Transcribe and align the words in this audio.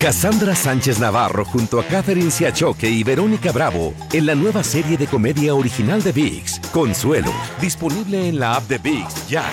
Cassandra 0.00 0.54
Sánchez 0.54 1.00
Navarro 1.00 1.44
junto 1.44 1.80
a 1.80 1.84
Catherine 1.84 2.30
Siachoque 2.30 2.88
y 2.88 3.02
Verónica 3.02 3.50
Bravo 3.50 3.94
en 4.12 4.26
la 4.26 4.36
nueva 4.36 4.62
serie 4.62 4.96
de 4.96 5.08
comedia 5.08 5.56
original 5.56 6.00
de 6.04 6.12
VIX, 6.12 6.60
Consuelo, 6.70 7.32
disponible 7.60 8.28
en 8.28 8.38
la 8.38 8.54
app 8.54 8.68
de 8.68 8.78
VIX 8.78 9.28
ya. 9.28 9.44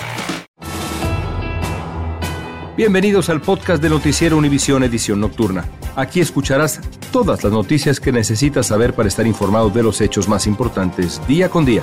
Bienvenidos 2.76 3.28
al 3.28 3.40
podcast 3.40 3.82
de 3.82 3.88
Noticiero 3.88 4.36
Univisión 4.36 4.84
Edición 4.84 5.18
Nocturna. 5.18 5.64
Aquí 5.96 6.20
escucharás 6.20 6.80
todas 7.10 7.42
las 7.42 7.52
noticias 7.52 7.98
que 7.98 8.12
necesitas 8.12 8.68
saber 8.68 8.94
para 8.94 9.08
estar 9.08 9.26
informado 9.26 9.68
de 9.70 9.82
los 9.82 10.00
hechos 10.00 10.28
más 10.28 10.46
importantes 10.46 11.20
día 11.26 11.48
con 11.48 11.64
día. 11.64 11.82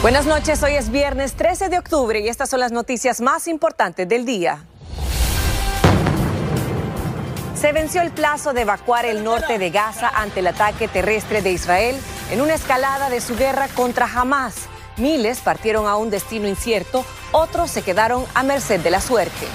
Buenas 0.00 0.24
noches, 0.24 0.62
hoy 0.62 0.76
es 0.76 0.90
viernes 0.90 1.34
13 1.34 1.68
de 1.68 1.78
octubre 1.78 2.20
y 2.20 2.28
estas 2.28 2.48
son 2.48 2.60
las 2.60 2.72
noticias 2.72 3.20
más 3.20 3.48
importantes 3.48 4.08
del 4.08 4.24
día. 4.24 4.64
Se 7.66 7.72
venció 7.72 8.00
el 8.00 8.12
plazo 8.12 8.52
de 8.52 8.60
evacuar 8.60 9.06
el 9.06 9.24
norte 9.24 9.58
de 9.58 9.70
Gaza 9.70 10.08
ante 10.08 10.38
el 10.38 10.46
ataque 10.46 10.86
terrestre 10.86 11.42
de 11.42 11.50
Israel 11.50 11.96
en 12.30 12.40
una 12.40 12.54
escalada 12.54 13.10
de 13.10 13.20
su 13.20 13.34
guerra 13.34 13.66
contra 13.66 14.06
Hamas. 14.06 14.68
Miles 14.98 15.40
partieron 15.40 15.88
a 15.88 15.96
un 15.96 16.08
destino 16.08 16.46
incierto, 16.46 17.04
otros 17.32 17.72
se 17.72 17.82
quedaron 17.82 18.24
a 18.34 18.44
merced 18.44 18.78
de 18.78 18.90
la 18.90 19.00
suerte. 19.00 19.48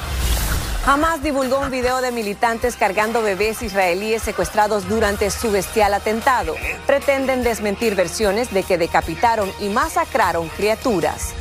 Hamas 0.85 1.23
divulgó 1.23 1.59
un 1.59 1.71
video 1.71 2.01
de 2.01 2.11
militantes 2.11 2.75
cargando 2.75 3.21
bebés 3.21 3.61
israelíes 3.61 4.21
secuestrados 4.23 4.89
durante 4.89 5.31
su 5.31 5.49
bestial 5.49 5.93
atentado. 5.93 6.55
Pretenden 6.85 7.43
desmentir 7.43 7.95
versiones 7.95 8.51
de 8.53 8.63
que 8.63 8.77
decapitaron 8.77 9.49
y 9.61 9.69
masacraron 9.69 10.49
criaturas. 10.49 11.33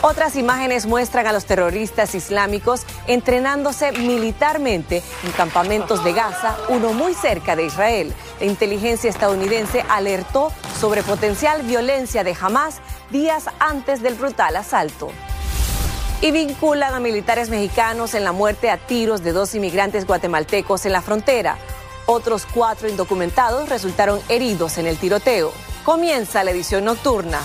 Otras 0.00 0.36
imágenes 0.36 0.86
muestran 0.86 1.26
a 1.26 1.32
los 1.32 1.44
terroristas 1.44 2.14
islámicos 2.14 2.86
entrenándose 3.08 3.90
militarmente 3.90 5.02
en 5.24 5.32
campamentos 5.32 6.04
de 6.04 6.12
Gaza, 6.12 6.56
uno 6.68 6.92
muy 6.92 7.14
cerca 7.14 7.56
de 7.56 7.64
Israel. 7.64 8.14
La 8.38 8.46
inteligencia 8.46 9.10
estadounidense 9.10 9.84
alertó 9.88 10.52
sobre 10.78 11.02
potencial 11.02 11.62
violencia 11.62 12.22
de 12.22 12.36
Hamas 12.40 12.76
días 13.10 13.46
antes 13.58 14.00
del 14.00 14.14
brutal 14.14 14.54
asalto. 14.54 15.10
Y 16.20 16.30
vinculan 16.30 16.94
a 16.94 17.00
militares 17.00 17.48
mexicanos 17.48 18.14
en 18.14 18.22
la 18.22 18.30
muerte 18.30 18.70
a 18.70 18.76
tiros 18.78 19.24
de 19.24 19.32
dos 19.32 19.56
inmigrantes 19.56 20.06
guatemaltecos 20.06 20.86
en 20.86 20.92
la 20.92 21.02
frontera. 21.02 21.58
Otros 22.06 22.46
cuatro 22.46 22.88
indocumentados 22.88 23.68
resultaron 23.68 24.20
heridos 24.28 24.78
en 24.78 24.86
el 24.86 24.96
tiroteo. 24.96 25.52
Comienza 25.84 26.44
la 26.44 26.52
edición 26.52 26.84
nocturna. 26.84 27.40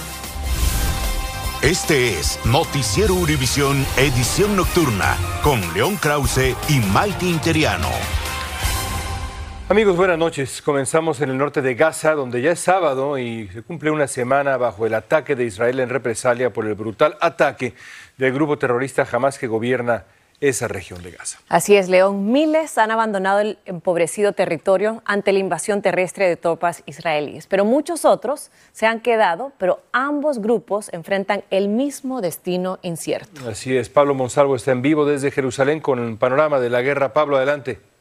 Este 1.63 2.19
es 2.19 2.41
Noticiero 2.45 3.13
Univisión 3.13 3.85
Edición 3.95 4.57
Nocturna 4.57 5.15
con 5.41 5.61
León 5.73 5.95
Krause 5.95 6.57
y 6.67 6.79
Maite 6.91 7.25
Interiano. 7.25 7.87
Amigos, 9.69 9.95
buenas 9.95 10.17
noches. 10.17 10.61
Comenzamos 10.61 11.21
en 11.21 11.29
el 11.29 11.37
norte 11.37 11.61
de 11.61 11.73
Gaza, 11.75 12.15
donde 12.15 12.41
ya 12.41 12.51
es 12.51 12.59
sábado 12.59 13.17
y 13.17 13.47
se 13.47 13.61
cumple 13.61 13.91
una 13.91 14.07
semana 14.07 14.57
bajo 14.57 14.85
el 14.85 14.93
ataque 14.93 15.37
de 15.37 15.45
Israel 15.45 15.79
en 15.79 15.87
represalia 15.87 16.51
por 16.51 16.67
el 16.67 16.73
brutal 16.73 17.15
ataque 17.21 17.75
del 18.17 18.33
grupo 18.33 18.57
terrorista 18.57 19.07
Hamas 19.09 19.39
que 19.39 19.47
gobierna 19.47 20.03
esa 20.43 20.67
región 20.67 21.01
de 21.01 21.11
Gaza. 21.11 21.39
Así 21.47 21.75
es, 21.75 21.87
León. 21.87 22.31
Miles 22.31 22.77
han 22.77 22.91
abandonado 22.91 23.39
el 23.39 23.57
empobrecido 23.65 24.33
territorio 24.33 25.01
ante 25.05 25.31
la 25.31 25.39
invasión 25.39 25.81
terrestre 25.81 26.27
de 26.27 26.35
tropas 26.35 26.83
israelíes, 26.85 27.47
pero 27.47 27.63
muchos 27.63 28.03
otros 28.03 28.51
se 28.73 28.85
han 28.85 28.99
quedado, 28.99 29.53
pero 29.57 29.81
ambos 29.93 30.39
grupos 30.39 30.91
enfrentan 30.91 31.43
el 31.49 31.69
mismo 31.69 32.19
destino 32.19 32.77
incierto. 32.81 33.49
Así 33.49 33.75
es, 33.77 33.87
Pablo 33.87 34.15
Monsalvo 34.15 34.55
está 34.57 34.71
en 34.71 34.81
vivo 34.81 35.05
desde 35.05 35.31
Jerusalén 35.31 35.79
con 35.79 35.99
el 35.99 36.17
panorama 36.17 36.59
de 36.59 36.69
la 36.69 36.81
guerra. 36.81 37.13
Pablo, 37.13 37.37
adelante. 37.37 37.92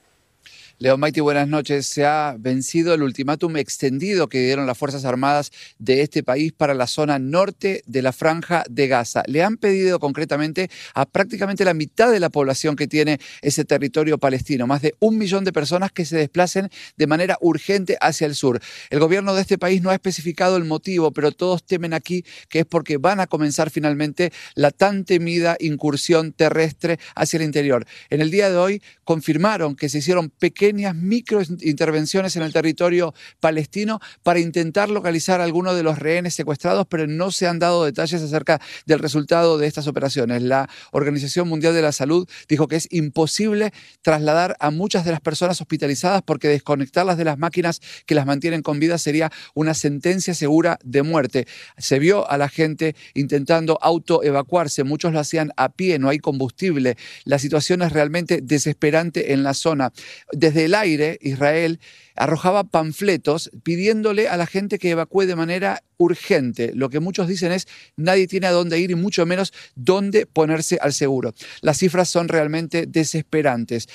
Leo 0.83 0.99
Maiti, 0.99 1.21
buenas 1.21 1.47
noches. 1.47 1.87
Se 1.87 2.05
ha 2.05 2.35
vencido 2.37 2.93
el 2.93 3.05
ultimátum 3.05 3.57
extendido 3.57 4.29
que 4.29 4.41
dieron 4.41 4.67
las 4.67 4.77
Fuerzas 4.77 5.05
Armadas 5.05 5.53
de 5.79 6.01
este 6.01 6.25
país 6.25 6.53
para 6.53 6.75
la 6.75 6.89
zona 6.89 7.20
norte 7.20 7.85
de 7.87 8.03
la 8.03 8.13
franja 8.13 8.65
de 8.69 8.89
Gaza. 8.89 9.23
Le 9.29 9.45
han 9.45 9.59
pedido 9.59 10.01
concretamente 10.01 10.71
a 10.95 11.07
prácticamente 11.07 11.65
la 11.65 11.73
mitad 11.73 12.11
de 12.11 12.19
la 12.19 12.31
población 12.31 12.75
que 12.75 12.89
tiene 12.89 13.21
ese 13.42 13.65
territorio 13.65 14.19
palestino, 14.19 14.67
más 14.67 14.83
de 14.83 14.97
un 14.98 15.19
millón 15.19 15.45
de 15.45 15.53
personas 15.53 15.92
que 15.92 16.05
se 16.05 16.17
desplacen 16.17 16.69
de 16.97 17.07
manera 17.07 17.39
urgente 17.41 17.97
hacia 18.01 18.27
el 18.27 18.35
sur. 18.35 18.61
El 18.91 18.98
gobierno 18.98 19.37
de 19.37 19.42
este 19.42 19.59
país 19.59 19.83
no 19.83 19.91
ha 19.91 19.95
especificado 19.95 20.57
el 20.57 20.65
motivo, 20.65 21.13
pero 21.13 21.31
todos 21.31 21.65
temen 21.65 21.95
aquí 21.95 22.25
que 22.48 22.59
es 22.59 22.67
porque 22.67 22.97
van 22.97 23.21
a 23.21 23.29
comenzar 23.29 23.71
finalmente 23.71 24.33
la 24.57 24.73
tan 24.73 25.05
temida 25.05 25.57
incursión 25.61 26.33
terrestre 26.33 26.98
hacia 27.15 27.37
el 27.37 27.45
interior. 27.45 27.87
En 28.11 28.21
el 28.21 28.33
día 28.33 28.51
de 28.51 28.57
hoy 28.57 28.83
confirmaron 29.12 29.77
que 29.77 29.90
se 29.90 29.98
hicieron 29.98 30.30
pequeños 30.30 30.95
microintervenciones 30.95 32.34
en 32.36 32.45
el 32.45 32.50
territorio 32.50 33.12
palestino 33.40 34.00
para 34.23 34.40
intentar 34.40 34.89
localizar 34.89 35.42
a 35.42 35.45
algunos 35.45 35.77
de 35.77 35.83
los 35.83 35.98
rehenes 35.98 36.33
secuestrados, 36.33 36.86
pero 36.89 37.06
no 37.06 37.30
se 37.30 37.46
han 37.46 37.58
dado 37.58 37.84
detalles 37.84 38.23
acerca 38.23 38.58
del 38.86 39.00
resultado 39.00 39.58
de 39.58 39.67
estas 39.67 39.86
operaciones. 39.86 40.40
La 40.40 40.67
Organización 40.92 41.46
Mundial 41.46 41.74
de 41.74 41.83
la 41.83 41.92
Salud 41.92 42.27
dijo 42.48 42.68
que 42.68 42.77
es 42.77 42.89
imposible 42.90 43.74
trasladar 44.00 44.56
a 44.61 44.70
muchas 44.70 45.05
de 45.05 45.11
las 45.11 45.20
personas 45.20 45.61
hospitalizadas 45.61 46.23
porque 46.23 46.48
desconectarlas 46.48 47.18
de 47.18 47.24
las 47.24 47.36
máquinas 47.36 47.83
que 48.06 48.14
las 48.14 48.24
mantienen 48.24 48.62
con 48.62 48.80
vida 48.80 48.96
sería 48.96 49.30
una 49.52 49.74
sentencia 49.74 50.33
segura 50.33 50.79
de 50.84 51.02
muerte. 51.02 51.46
Se 51.77 51.98
vio 51.98 52.30
a 52.30 52.39
la 52.39 52.48
gente 52.48 52.96
intentando 53.12 53.79
autoevacuarse, 53.83 54.84
muchos 54.84 55.12
lo 55.12 55.20
hacían 55.20 55.52
a 55.58 55.68
pie, 55.68 55.98
no 55.98 56.08
hay 56.08 56.18
combustible. 56.18 56.96
La 57.24 57.39
situación 57.39 57.83
es 57.83 57.92
realmente 57.92 58.40
desesperante 58.40 59.02
en 59.33 59.42
la 59.42 59.55
zona. 59.55 59.92
Desde 60.33 60.67
el 60.67 60.74
aire, 60.74 61.18
Israel 61.20 61.80
arrojaba 62.14 62.64
panfletos 62.64 63.51
pidiéndole 63.63 64.29
a 64.29 64.36
la 64.36 64.46
gente 64.46 64.79
que 64.79 64.90
evacúe 64.90 65.27
de 65.27 65.36
manera 65.36 65.83
urgente. 65.96 66.73
Lo 66.74 66.90
que 66.90 67.01
muchos 67.01 67.29
dicen 67.29 67.52
es 67.52 67.67
nadie 67.96 68.27
tiene 68.27 68.46
a 68.46 68.52
dónde 68.52 68.79
ir 68.79 68.91
y 68.91 68.95
mucho 68.95 69.24
menos 69.27 69.52
dónde 69.74 70.27
ponerse 70.27 70.79
al 70.80 70.92
seguro. 70.92 71.35
Las 71.61 71.79
cifras 71.79 72.08
son 72.08 72.29
realmente 72.29 72.86
desesperantes. 72.86 73.89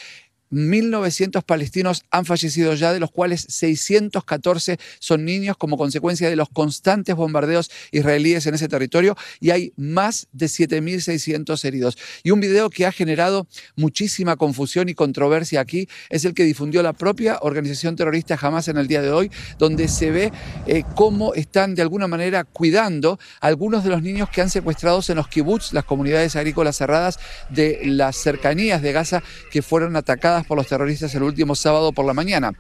1.900 0.51 1.43
palestinos 1.43 2.03
han 2.11 2.25
fallecido 2.25 2.73
ya, 2.73 2.93
de 2.93 2.99
los 2.99 3.11
cuales 3.11 3.45
614 3.49 4.77
son 4.99 5.25
niños 5.25 5.57
como 5.57 5.77
consecuencia 5.77 6.29
de 6.29 6.35
los 6.35 6.49
constantes 6.49 7.15
bombardeos 7.15 7.69
israelíes 7.91 8.45
en 8.47 8.55
ese 8.55 8.67
territorio 8.67 9.15
y 9.39 9.51
hay 9.51 9.73
más 9.75 10.27
de 10.31 10.47
7.600 10.47 11.63
heridos. 11.65 11.97
Y 12.23 12.31
un 12.31 12.39
video 12.39 12.69
que 12.69 12.85
ha 12.85 12.91
generado 12.91 13.47
muchísima 13.75 14.35
confusión 14.35 14.89
y 14.89 14.93
controversia 14.93 15.61
aquí 15.61 15.87
es 16.09 16.25
el 16.25 16.33
que 16.33 16.43
difundió 16.43 16.83
la 16.83 16.93
propia 16.93 17.39
organización 17.41 17.95
terrorista 17.95 18.37
Hamas 18.39 18.67
en 18.67 18.77
el 18.77 18.87
día 18.87 19.01
de 19.01 19.11
hoy, 19.11 19.31
donde 19.57 19.87
se 19.87 20.11
ve 20.11 20.31
eh, 20.67 20.83
cómo 20.95 21.33
están 21.33 21.75
de 21.75 21.81
alguna 21.81 22.07
manera 22.07 22.43
cuidando 22.43 23.19
a 23.41 23.47
algunos 23.47 23.83
de 23.83 23.89
los 23.89 24.01
niños 24.01 24.29
que 24.29 24.41
han 24.41 24.49
secuestrados 24.49 25.09
en 25.09 25.17
los 25.17 25.27
kibbutz, 25.27 25.73
las 25.73 25.83
comunidades 25.83 26.35
agrícolas 26.35 26.77
cerradas 26.77 27.19
de 27.49 27.81
las 27.85 28.15
cercanías 28.17 28.81
de 28.81 28.91
Gaza 28.91 29.23
que 29.51 29.61
fueron 29.61 29.95
atacadas 29.95 30.36
por 30.45 30.57
los 30.57 30.67
terroristas 30.67 31.13
el 31.15 31.23
último 31.23 31.55
sábado 31.55 31.91
por 31.91 32.05
la 32.05 32.13
mañana 32.13 32.53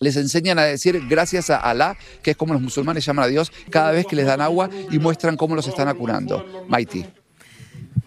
les 0.00 0.16
enseñan 0.16 0.58
a 0.58 0.64
decir 0.64 1.00
gracias 1.08 1.50
a 1.50 1.58
Alá, 1.58 1.96
que 2.22 2.32
es 2.32 2.36
como 2.36 2.54
los 2.54 2.62
musulmanes 2.62 3.04
llaman 3.04 3.26
a 3.26 3.28
Dios, 3.28 3.52
cada 3.68 3.92
vez 3.92 4.06
que 4.06 4.16
les 4.16 4.26
dan 4.26 4.40
agua 4.40 4.70
y 4.90 4.98
muestran 4.98 5.36
cómo 5.36 5.54
los 5.54 5.68
están 5.68 5.88
acunando. 5.88 6.64
Maiti. 6.68 7.04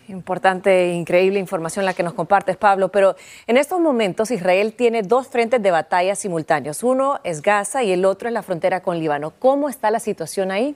Importante 0.07 0.89
e 0.89 0.93
increíble 0.93 1.39
información 1.39 1.85
la 1.85 1.93
que 1.93 2.03
nos 2.03 2.13
compartes, 2.13 2.57
Pablo. 2.57 2.89
Pero 2.89 3.15
en 3.47 3.57
estos 3.57 3.79
momentos 3.79 4.31
Israel 4.31 4.73
tiene 4.73 5.01
dos 5.01 5.27
frentes 5.27 5.61
de 5.61 5.71
batalla 5.71 6.15
simultáneos. 6.15 6.83
Uno 6.83 7.19
es 7.23 7.41
Gaza 7.41 7.83
y 7.83 7.91
el 7.91 8.05
otro 8.05 8.27
es 8.27 8.33
la 8.33 8.43
frontera 8.43 8.81
con 8.81 8.99
Líbano. 8.99 9.31
¿Cómo 9.37 9.69
está 9.69 9.91
la 9.91 9.99
situación 9.99 10.51
ahí? 10.51 10.75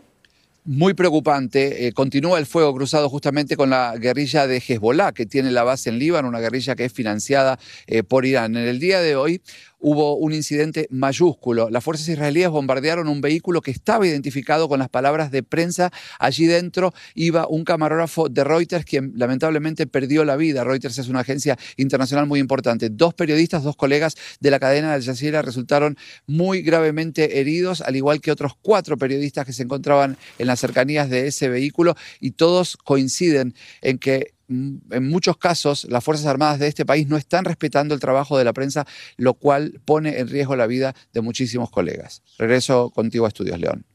Muy 0.67 0.93
preocupante. 0.93 1.87
Eh, 1.87 1.93
continúa 1.93 2.37
el 2.37 2.45
fuego 2.45 2.75
cruzado 2.75 3.09
justamente 3.09 3.55
con 3.55 3.69
la 3.69 3.95
guerrilla 3.97 4.47
de 4.47 4.57
Hezbollah, 4.57 5.13
que 5.13 5.25
tiene 5.25 5.49
la 5.49 5.63
base 5.63 5.89
en 5.89 5.97
Líbano, 5.97 6.27
una 6.27 6.41
guerrilla 6.41 6.75
que 6.75 6.85
es 6.85 6.93
financiada 6.93 7.57
eh, 7.87 8.03
por 8.03 8.25
Irán. 8.25 8.57
En 8.57 8.67
el 8.67 8.79
día 8.79 8.99
de 8.99 9.15
hoy, 9.15 9.41
hubo 9.79 10.15
un 10.15 10.33
incidente 10.33 10.87
mayúsculo. 10.89 11.69
Las 11.69 11.83
fuerzas 11.83 12.07
israelíes 12.07 12.49
bombardearon 12.49 13.07
un 13.07 13.21
vehículo 13.21 13.61
que 13.61 13.71
estaba 13.71 14.07
identificado 14.07 14.67
con 14.67 14.79
las 14.79 14.89
palabras 14.89 15.31
de 15.31 15.43
prensa. 15.43 15.91
Allí 16.19 16.45
dentro 16.45 16.93
iba 17.15 17.47
un 17.47 17.63
camarógrafo 17.63 18.29
de 18.29 18.43
Reuters 18.43 18.85
quien 18.85 19.13
lamentablemente 19.15 19.87
perdió 19.87 20.25
la 20.25 20.35
vida. 20.35 20.63
Reuters 20.63 20.97
es 20.97 21.07
una 21.07 21.21
agencia 21.21 21.57
internacional 21.77 22.25
muy 22.25 22.39
importante. 22.39 22.89
Dos 22.89 23.13
periodistas, 23.13 23.63
dos 23.63 23.75
colegas 23.75 24.15
de 24.39 24.51
la 24.51 24.59
cadena 24.59 24.89
de 24.89 24.95
Al 24.95 25.03
Jazeera 25.03 25.41
resultaron 25.41 25.97
muy 26.25 26.61
gravemente 26.61 27.39
heridos, 27.39 27.81
al 27.81 27.95
igual 27.95 28.21
que 28.21 28.31
otros 28.31 28.53
cuatro 28.61 28.97
periodistas 28.97 29.45
que 29.45 29.53
se 29.53 29.63
encontraban 29.63 30.17
en 30.37 30.47
las 30.47 30.59
cercanías 30.59 31.09
de 31.09 31.27
ese 31.27 31.49
vehículo 31.49 31.95
y 32.19 32.31
todos 32.31 32.77
coinciden 32.77 33.53
en 33.81 33.99
que 33.99 34.36
en 34.49 35.09
muchos 35.09 35.37
casos 35.37 35.85
las 35.89 36.03
Fuerzas 36.03 36.25
Armadas 36.27 36.59
de 36.59 36.67
este 36.67 36.85
país 36.85 37.07
no 37.07 37.17
están 37.17 37.45
respetando 37.45 37.93
el 37.93 37.99
trabajo 37.99 38.37
de 38.37 38.43
la 38.43 38.53
prensa, 38.53 38.85
lo 39.17 39.33
cual 39.33 39.81
pone 39.85 40.19
en 40.19 40.27
riesgo 40.27 40.55
la 40.55 40.67
vida 40.67 40.95
de 41.13 41.21
muchísimos 41.21 41.69
colegas. 41.69 42.23
Regreso 42.37 42.89
contigo 42.91 43.25
a 43.25 43.29
Estudios 43.29 43.59
León. 43.59 43.85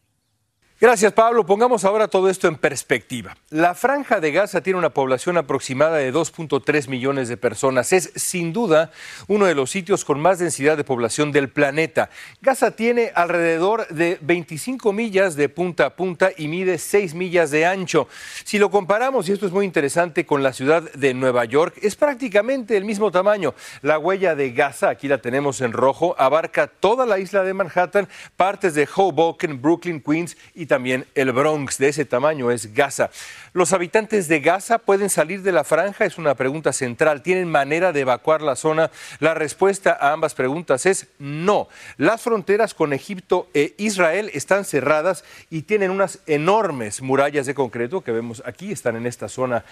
Gracias, 0.83 1.13
Pablo. 1.13 1.47
Pongamos 1.47 1.85
ahora 1.85 2.09
todo 2.09 2.29
esto 2.29 2.49
en 2.49 2.57
perspectiva. 2.57 3.37
La 3.51 3.77
franja 3.77 4.19
de 4.19 4.33
Gaza 4.33 4.65
tiene 4.65 4.81
una 4.81 4.91
población 4.91 5.37
aproximada 5.37 5.99
de 5.99 6.13
2.3 6.13 6.89
millones 6.89 7.29
de 7.29 7.37
personas. 7.37 7.93
Es, 7.93 8.11
sin 8.17 8.53
duda, 8.53 8.91
uno 9.29 9.47
de 9.47 9.55
los 9.55 9.71
sitios 9.71 10.05
con 10.05 10.19
más 10.19 10.41
densidad 10.41 10.77
de 10.77 10.83
población 10.83 11.31
del 11.31 11.51
planeta. 11.51 12.11
Gaza 12.41 12.73
tiene 12.73 13.13
alrededor 13.15 13.87
de 13.91 14.19
25 14.23 14.93
millas 14.93 15.37
de 15.37 15.49
punta 15.49 15.87
a 15.87 15.91
punta 15.95 16.33
y 16.37 16.49
mide 16.49 16.79
6 16.79 17.15
millas 17.15 17.53
de 17.53 17.65
ancho. 17.65 18.09
Si 18.43 18.59
lo 18.59 18.69
comparamos, 18.69 19.29
y 19.29 19.33
esto 19.35 19.47
es 19.47 19.53
muy 19.53 19.65
interesante, 19.65 20.27
con 20.27 20.43
la 20.43 20.53
ciudad 20.53 20.83
de 20.95 21.15
Nueva 21.15 21.45
York, 21.45 21.77
es 21.81 21.95
prácticamente 21.95 22.77
el 22.77 22.85
mismo 22.85 23.13
tamaño. 23.13 23.55
La 23.83 24.01
huella 24.01 24.35
de 24.35 24.51
Gaza, 24.51 24.89
aquí 24.89 25.07
la 25.07 25.19
tenemos 25.19 25.61
en 25.61 25.75
rojo, 25.75 26.17
abarca 26.19 26.67
toda 26.67 27.07
la 27.07 27.21
isla 27.21 27.45
de 27.45 27.55
Manhattan, 27.55 28.09
partes 28.37 28.75
de 28.75 28.89
Hoboken, 28.93 29.63
Brooklyn, 29.63 30.01
Queens 30.01 30.37
y 30.57 30.72
también 30.73 31.05
el 31.15 31.33
Bronx. 31.33 31.77
De 31.77 31.89
ese 31.89 32.07
tamaño 32.07 32.51
es 32.51 32.73
Gaza. 32.73 33.11
¿Los 33.53 33.75
habitantes 33.75 34.27
de 34.27 34.41
Gaza 34.41 34.79
pueden 34.79 35.11
salir 35.11 35.43
de 35.43 35.53
la 35.53 35.65
franja? 35.65 36.07
Es 36.07 36.17
una 36.17 36.35
pregunta 36.35 36.73
central. 36.73 37.21
¿Tienen 37.21 37.51
manera 37.51 37.93
de 37.93 38.01
evacuar 38.01 38.41
la 38.41 38.57
zona? 38.57 38.91
La 39.19 39.35
respuesta 39.35 39.99
a 40.01 40.15
ambas 40.15 40.33
preguntas 40.33 40.87
es 40.87 41.09
no. 41.19 41.69
Las 41.99 42.23
fronteras 42.23 42.73
con 42.73 42.95
Egipto 42.95 43.51
e 43.53 43.75
Israel 43.77 44.31
están 44.33 44.65
cerradas 44.65 45.25
y 45.51 45.65
tienen 45.65 45.91
unas 45.91 46.21
enormes 46.27 47.03
murallas 47.03 47.45
de 47.45 47.53
concreto 47.53 48.01
que 48.01 48.13
vemos 48.13 48.43
aquí, 48.47 48.73
están 48.73 48.97
en 48.97 49.07
esta 49.07 49.29
zona 49.29 49.67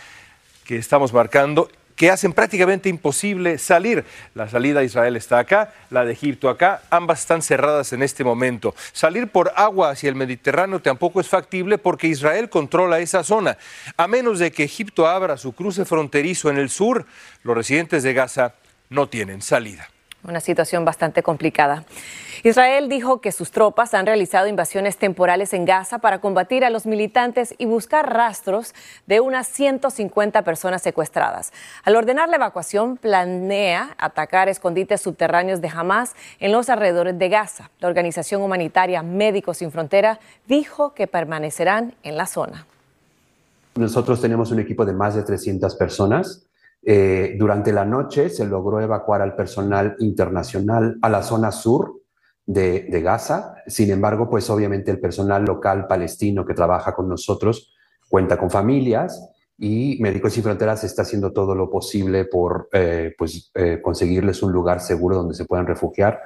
que 0.66 0.76
estamos 0.76 1.14
marcando 1.14 1.70
que 2.00 2.10
hacen 2.10 2.32
prácticamente 2.32 2.88
imposible 2.88 3.58
salir. 3.58 4.06
La 4.34 4.48
salida 4.48 4.80
a 4.80 4.84
Israel 4.84 5.16
está 5.16 5.38
acá, 5.38 5.74
la 5.90 6.02
de 6.06 6.14
Egipto 6.14 6.48
acá, 6.48 6.80
ambas 6.88 7.20
están 7.20 7.42
cerradas 7.42 7.92
en 7.92 8.02
este 8.02 8.24
momento. 8.24 8.74
Salir 8.94 9.28
por 9.28 9.52
agua 9.54 9.90
hacia 9.90 10.08
el 10.08 10.14
Mediterráneo 10.14 10.80
tampoco 10.80 11.20
es 11.20 11.28
factible 11.28 11.76
porque 11.76 12.06
Israel 12.06 12.48
controla 12.48 13.00
esa 13.00 13.22
zona. 13.22 13.58
A 13.98 14.08
menos 14.08 14.38
de 14.38 14.50
que 14.50 14.64
Egipto 14.64 15.06
abra 15.06 15.36
su 15.36 15.52
cruce 15.52 15.84
fronterizo 15.84 16.48
en 16.48 16.56
el 16.56 16.70
sur, 16.70 17.04
los 17.42 17.54
residentes 17.54 18.02
de 18.02 18.14
Gaza 18.14 18.54
no 18.88 19.10
tienen 19.10 19.42
salida. 19.42 19.86
Una 20.22 20.40
situación 20.40 20.84
bastante 20.84 21.22
complicada. 21.22 21.84
Israel 22.42 22.88
dijo 22.88 23.20
que 23.20 23.32
sus 23.32 23.50
tropas 23.50 23.92
han 23.92 24.06
realizado 24.06 24.46
invasiones 24.46 24.96
temporales 24.96 25.52
en 25.52 25.66
Gaza 25.66 25.98
para 25.98 26.20
combatir 26.20 26.64
a 26.64 26.70
los 26.70 26.86
militantes 26.86 27.54
y 27.58 27.66
buscar 27.66 28.12
rastros 28.12 28.74
de 29.06 29.20
unas 29.20 29.46
150 29.48 30.42
personas 30.42 30.80
secuestradas. 30.80 31.52
Al 31.84 31.96
ordenar 31.96 32.28
la 32.28 32.36
evacuación, 32.36 32.96
planea 32.96 33.94
atacar 33.98 34.48
escondites 34.48 35.02
subterráneos 35.02 35.60
de 35.60 35.68
Hamas 35.68 36.14
en 36.38 36.52
los 36.52 36.70
alrededores 36.70 37.18
de 37.18 37.28
Gaza. 37.28 37.70
La 37.80 37.88
organización 37.88 38.40
humanitaria 38.40 39.02
Médicos 39.02 39.58
Sin 39.58 39.70
Frontera 39.70 40.18
dijo 40.46 40.94
que 40.94 41.06
permanecerán 41.06 41.94
en 42.02 42.16
la 42.16 42.26
zona. 42.26 42.66
Nosotros 43.74 44.20
tenemos 44.20 44.50
un 44.50 44.60
equipo 44.60 44.84
de 44.84 44.92
más 44.92 45.14
de 45.14 45.22
300 45.22 45.76
personas 45.76 46.49
eh, 46.82 47.36
durante 47.38 47.72
la 47.72 47.84
noche 47.84 48.30
se 48.30 48.46
logró 48.46 48.80
evacuar 48.80 49.20
al 49.20 49.36
personal 49.36 49.96
internacional 49.98 50.96
a 51.02 51.08
la 51.08 51.22
zona 51.22 51.52
sur 51.52 52.00
de, 52.46 53.00
Gaza. 53.02 53.54
Sin 53.66 53.90
embargo, 53.90 54.28
pues 54.28 54.48
obviamente 54.50 54.90
el 54.90 54.98
personal 54.98 55.44
local 55.44 55.86
palestino 55.86 56.44
que 56.44 56.54
trabaja 56.54 56.94
con 56.94 57.08
nosotros 57.08 57.74
cuenta 58.08 58.36
con 58.38 58.50
familias 58.50 59.30
y 59.56 59.98
Médicos 60.00 60.32
Sin 60.32 60.42
Fronteras 60.42 60.82
está 60.84 61.02
haciendo 61.02 61.32
todo 61.32 61.54
lo 61.54 61.70
posible 61.70 62.24
por 62.24 62.68
eh, 62.72 63.14
pues, 63.16 63.50
eh, 63.54 63.80
conseguirles 63.82 64.42
un 64.42 64.52
lugar 64.52 64.80
seguro 64.80 65.16
donde 65.16 65.34
se 65.34 65.44
puedan 65.44 65.66
refugiar. 65.66 66.18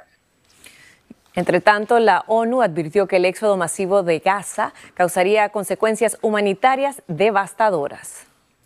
Entre 1.34 1.60
tanto, 1.60 1.98
la 1.98 2.24
ONU 2.28 2.62
advirtió 2.62 3.08
que 3.08 3.16
el 3.16 3.24
éxodo 3.24 3.56
masivo 3.56 4.04
de 4.04 4.20
Gaza 4.20 4.72
causaría 4.94 5.48
consecuencias 5.48 6.16
humanitarias 6.22 7.02
devastadoras. 7.08 8.24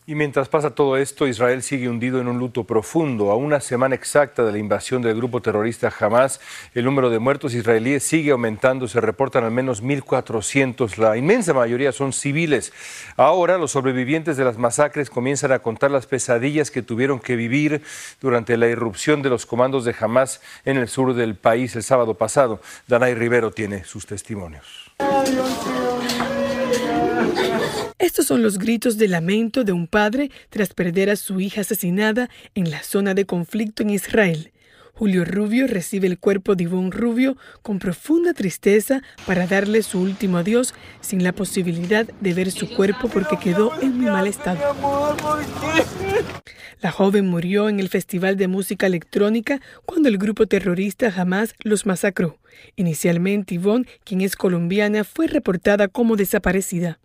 Y 0.09 0.15
mientras 0.15 0.49
pasa 0.49 0.75
todo 0.75 0.97
esto, 0.97 1.29
Israel 1.29 1.63
sigue 1.63 1.87
hundido 1.87 2.19
en 2.19 2.29
un 2.29 2.39
luto 2.39 2.65
profundo. 2.65 3.31
A 3.31 3.37
una 3.37 3.61
semana 3.61 3.95
exacta 3.95 4.43
de 4.43 4.53
la 4.53 4.57
invasión 4.57 5.03
del 5.03 5.15
grupo 5.15 5.43
terrorista 5.43 5.93
Hamas, 6.01 6.41
el 6.73 6.87
número 6.87 7.11
de 7.11 7.19
muertos 7.19 7.53
israelíes 7.53 8.05
sigue 8.05 8.31
aumentando. 8.31 8.89
Se 8.89 9.03
reportan 9.03 9.45
al 9.45 9.51
menos 9.51 9.83
1.400. 9.83 10.97
La 10.97 11.19
inmensa 11.19 11.53
mayoría 11.53 11.93
son 11.93 12.15
civiles. 12.15 12.73
Ahora 13.19 13.59
los 13.59 13.73
sobrevivientes 13.73 14.39
de 14.39 14.45
las 14.45 14.57
masacres 14.57 15.11
comienzan 15.11 15.53
a 15.53 15.59
contar 15.59 15.91
las 15.91 16.07
pesadillas 16.07 16.71
que 16.71 16.81
tuvieron 16.81 17.21
que 17.21 17.37
vivir 17.37 17.83
durante 18.19 18.57
la 18.57 18.69
irrupción 18.69 19.21
de 19.21 19.29
los 19.29 19.45
comandos 19.45 19.85
de 19.85 19.95
Hamas 20.01 20.41
en 20.65 20.79
el 20.79 20.89
sur 20.89 21.13
del 21.13 21.35
país 21.35 21.77
el 21.77 21.83
sábado 21.83 22.15
pasado. 22.15 22.63
Danay 22.87 23.13
Rivero 23.15 23.51
tiene 23.51 23.85
sus 23.85 24.07
testimonios. 24.07 24.91
Estos 27.99 28.27
son 28.27 28.43
los 28.43 28.59
gritos 28.59 28.97
de 28.97 29.09
lamento 29.09 29.65
de 29.65 29.73
un 29.73 29.89
padre 29.89 30.31
tras 30.51 30.73
perder 30.73 31.11
a 31.11 31.17
su 31.17 31.41
hija 31.41 31.63
asesinada 31.63 32.31
en 32.55 32.71
la 32.71 32.85
zona 32.85 33.13
de 33.13 33.27
conflicto 33.27 33.83
en 33.83 33.91
Israel. 33.91 34.53
Julio 34.95 35.25
Rubio 35.25 35.67
recibe 35.67 36.07
el 36.07 36.19
cuerpo 36.19 36.55
de 36.55 36.65
Ivonne 36.65 36.91
Rubio 36.91 37.37
con 37.63 37.81
profunda 37.81 38.35
tristeza 38.35 39.03
para 39.27 39.49
darle 39.49 39.83
su 39.83 40.01
último 40.01 40.39
adiós 40.39 40.75
sin 41.01 41.25
la 41.25 41.33
posibilidad 41.33 42.07
de 42.21 42.35
ver 42.35 42.53
su 42.53 42.69
cuerpo 42.69 43.09
porque 43.09 43.37
quedó 43.37 43.73
en 43.81 43.97
muy 43.97 44.07
mal 44.07 44.29
estado. 44.29 44.61
La 46.81 46.93
joven 46.93 47.27
murió 47.27 47.69
en 47.69 47.81
el 47.81 47.89
Festival 47.89 48.37
de 48.37 48.47
Música 48.47 48.87
Electrónica 48.87 49.61
cuando 49.87 50.09
el 50.09 50.19
grupo 50.19 50.47
terrorista 50.47 51.11
jamás 51.11 51.55
los 51.65 51.85
masacró. 51.85 52.39
Inicialmente 52.77 53.57
Yvonne, 53.57 53.87
quien 54.05 54.21
es 54.21 54.37
colombiana, 54.37 55.03
fue 55.03 55.27
reportada 55.27 55.89
como 55.89 56.15
desaparecida. 56.15 57.01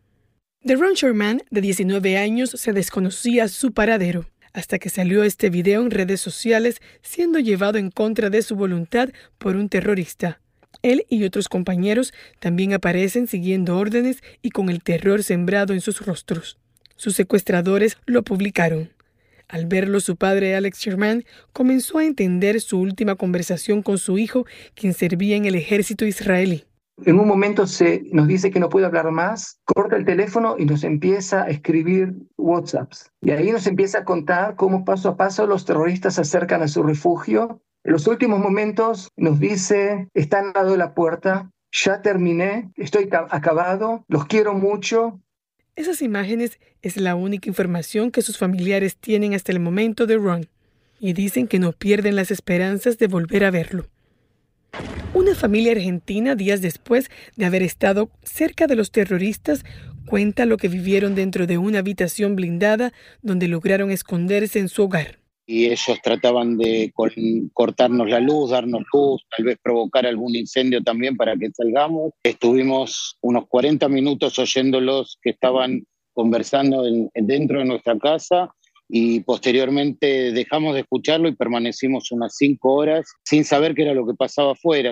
De 0.64 0.78
Ron 0.78 0.94
Sherman, 0.94 1.42
de 1.52 1.60
19 1.60 2.18
años, 2.18 2.52
se 2.52 2.72
desconocía 2.72 3.50
su 3.50 3.74
paradero, 3.74 4.30
hasta 4.54 4.80
que 4.80 4.88
salió 4.88 5.26
este 5.26 5.50
video 5.50 5.82
en 5.82 5.92
redes 5.92 6.22
sociales 6.22 6.78
siendo 7.02 7.40
llevado 7.40 7.78
en 7.78 7.92
contra 7.92 8.30
de 8.30 8.42
su 8.42 8.56
voluntad 8.56 9.10
por 9.38 9.58
un 9.58 9.68
terrorista. 9.68 10.40
Él 10.82 11.06
y 11.10 11.26
otros 11.26 11.50
compañeros 11.50 12.14
también 12.40 12.72
aparecen 12.72 13.28
siguiendo 13.28 13.78
órdenes 13.78 14.24
y 14.42 14.52
con 14.52 14.70
el 14.70 14.82
terror 14.82 15.22
sembrado 15.24 15.74
en 15.74 15.82
sus 15.82 16.06
rostros. 16.06 16.58
Sus 16.96 17.14
secuestradores 17.14 17.98
lo 18.06 18.24
publicaron. 18.24 18.94
Al 19.50 19.66
verlo, 19.66 20.00
su 20.00 20.16
padre 20.16 20.56
Alex 20.56 20.80
Sherman 20.80 21.26
comenzó 21.52 21.98
a 21.98 22.06
entender 22.06 22.62
su 22.62 22.80
última 22.80 23.16
conversación 23.16 23.84
con 23.84 23.98
su 23.98 24.18
hijo, 24.18 24.46
quien 24.76 24.94
servía 24.94 25.36
en 25.36 25.44
el 25.44 25.56
ejército 25.56 26.06
israelí. 26.06 26.64
En 27.06 27.20
un 27.20 27.28
momento 27.28 27.66
se 27.66 28.04
nos 28.12 28.28
dice 28.28 28.52
que 28.52 28.60
no 28.60 28.70
puede 28.70 28.86
hablar 28.86 29.10
más, 29.12 29.60
corta 29.66 29.96
el 29.96 30.06
teléfono 30.06 30.56
y 30.60 30.66
nos 30.66 30.84
empieza 30.84 31.44
a 31.44 31.50
escribir 31.50 32.14
WhatsApps. 32.38 33.12
Y 33.22 33.32
ahí 33.32 33.52
nos 33.52 33.66
empieza 33.66 34.00
a 34.00 34.06
contar 34.06 34.56
cómo 34.56 34.86
paso 34.86 35.10
a 35.10 35.18
paso 35.18 35.48
los 35.48 35.66
terroristas 35.66 36.16
se 36.16 36.22
acercan 36.22 36.62
a 36.62 36.68
su 36.68 36.84
refugio. 36.84 37.62
En 37.84 37.94
los 37.94 38.08
últimos 38.08 38.40
momentos 38.40 39.10
nos 39.18 39.40
dice, 39.40 40.08
están 40.14 40.48
al 40.48 40.54
lado 40.54 40.72
de 40.72 40.78
la 40.78 40.94
puerta, 40.94 41.52
ya 41.72 42.02
terminé, 42.02 42.72
estoy 42.76 43.10
acabado, 43.12 44.06
los 44.08 44.26
quiero 44.26 44.54
mucho. 44.54 45.20
Esas 45.76 46.04
imágenes 46.04 46.60
es 46.84 46.98
la 46.98 47.16
única 47.16 47.50
información 47.50 48.12
que 48.12 48.22
sus 48.22 48.38
familiares 48.38 48.96
tienen 48.98 49.34
hasta 49.34 49.52
el 49.52 49.60
momento 49.60 50.06
de 50.06 50.18
Ron 50.18 50.48
y 51.00 51.14
dicen 51.14 51.48
que 51.48 51.58
no 51.58 51.72
pierden 51.72 52.16
las 52.16 52.30
esperanzas 52.30 53.00
de 53.00 53.08
volver 53.08 53.44
a 53.44 53.52
verlo. 53.52 53.88
Una 55.16 55.36
familia 55.36 55.74
argentina, 55.74 56.34
días 56.34 56.64
después 56.64 57.12
de 57.36 57.46
haber 57.46 57.62
estado 57.62 58.10
cerca 58.24 58.66
de 58.66 58.76
los 58.76 58.90
terroristas, 58.90 59.64
cuenta 60.08 60.48
lo 60.48 60.58
que 60.58 60.68
vivieron 60.68 61.14
dentro 61.14 61.46
de 61.46 61.60
una 61.60 61.80
habitación 61.80 62.36
blindada 62.36 62.94
donde 63.22 63.48
lograron 63.48 63.92
esconderse 63.92 64.58
en 64.58 64.70
su 64.70 64.86
hogar. 64.86 65.20
Y 65.46 65.66
ellos 65.66 66.00
trataban 66.02 66.58
de 66.58 66.92
cortarnos 67.54 68.10
la 68.10 68.20
luz, 68.22 68.50
darnos 68.50 68.82
luz, 68.92 69.22
tal 69.38 69.46
vez 69.46 69.60
provocar 69.62 70.08
algún 70.08 70.36
incendio 70.36 70.82
también 70.82 71.16
para 71.16 71.36
que 71.36 71.52
salgamos. 71.52 72.14
Estuvimos 72.24 73.20
unos 73.22 73.48
40 73.48 73.88
minutos 73.90 74.40
oyéndolos 74.40 75.20
que 75.22 75.30
estaban 75.30 75.86
conversando 76.14 76.84
dentro 77.14 77.60
de 77.60 77.66
nuestra 77.66 78.00
casa 78.00 78.52
y 78.96 79.22
posteriormente 79.22 80.32
dejamos 80.34 80.76
de 80.76 80.82
escucharlo 80.82 81.28
y 81.28 81.36
permanecimos 81.36 82.12
unas 82.12 82.36
cinco 82.38 82.74
horas 82.74 83.08
sin 83.24 83.44
saber 83.44 83.74
qué 83.74 83.82
era 83.82 83.96
lo 83.96 84.06
que 84.06 84.14
pasaba 84.14 84.52
afuera. 84.52 84.92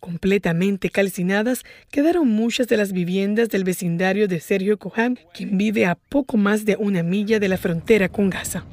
Completamente 0.00 0.88
calcinadas 0.88 1.62
quedaron 1.90 2.28
muchas 2.28 2.66
de 2.66 2.78
las 2.78 2.92
viviendas 2.92 3.50
del 3.50 3.64
vecindario 3.64 4.26
de 4.26 4.40
Sergio 4.40 4.78
Cohan, 4.78 5.18
quien 5.34 5.58
vive 5.58 5.84
a 5.84 5.96
poco 5.96 6.38
más 6.38 6.64
de 6.64 6.76
una 6.76 7.02
milla 7.02 7.38
de 7.38 7.48
la 7.48 7.58
frontera 7.58 8.08
con 8.08 8.30
Gaza. 8.30 8.64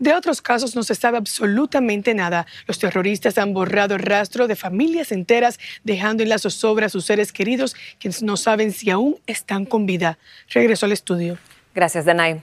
De 0.00 0.12
otros 0.12 0.42
casos 0.42 0.74
no 0.74 0.82
se 0.82 0.96
sabe 0.96 1.16
absolutamente 1.16 2.12
nada. 2.12 2.48
Los 2.66 2.80
terroristas 2.80 3.38
han 3.38 3.54
borrado 3.54 3.94
el 3.94 4.02
rastro 4.02 4.48
de 4.48 4.56
familias 4.56 5.12
enteras, 5.12 5.60
dejando 5.84 6.24
en 6.24 6.30
la 6.30 6.38
zozobra 6.38 6.86
a 6.86 6.88
sus 6.88 7.04
seres 7.04 7.32
queridos, 7.32 7.76
quienes 8.00 8.24
no 8.24 8.36
saben 8.36 8.72
si 8.72 8.90
aún 8.90 9.20
están 9.28 9.66
con 9.66 9.86
vida. 9.86 10.18
Regreso 10.48 10.86
al 10.86 10.92
estudio. 10.92 11.38
Gracias, 11.76 12.06
Danay. 12.06 12.42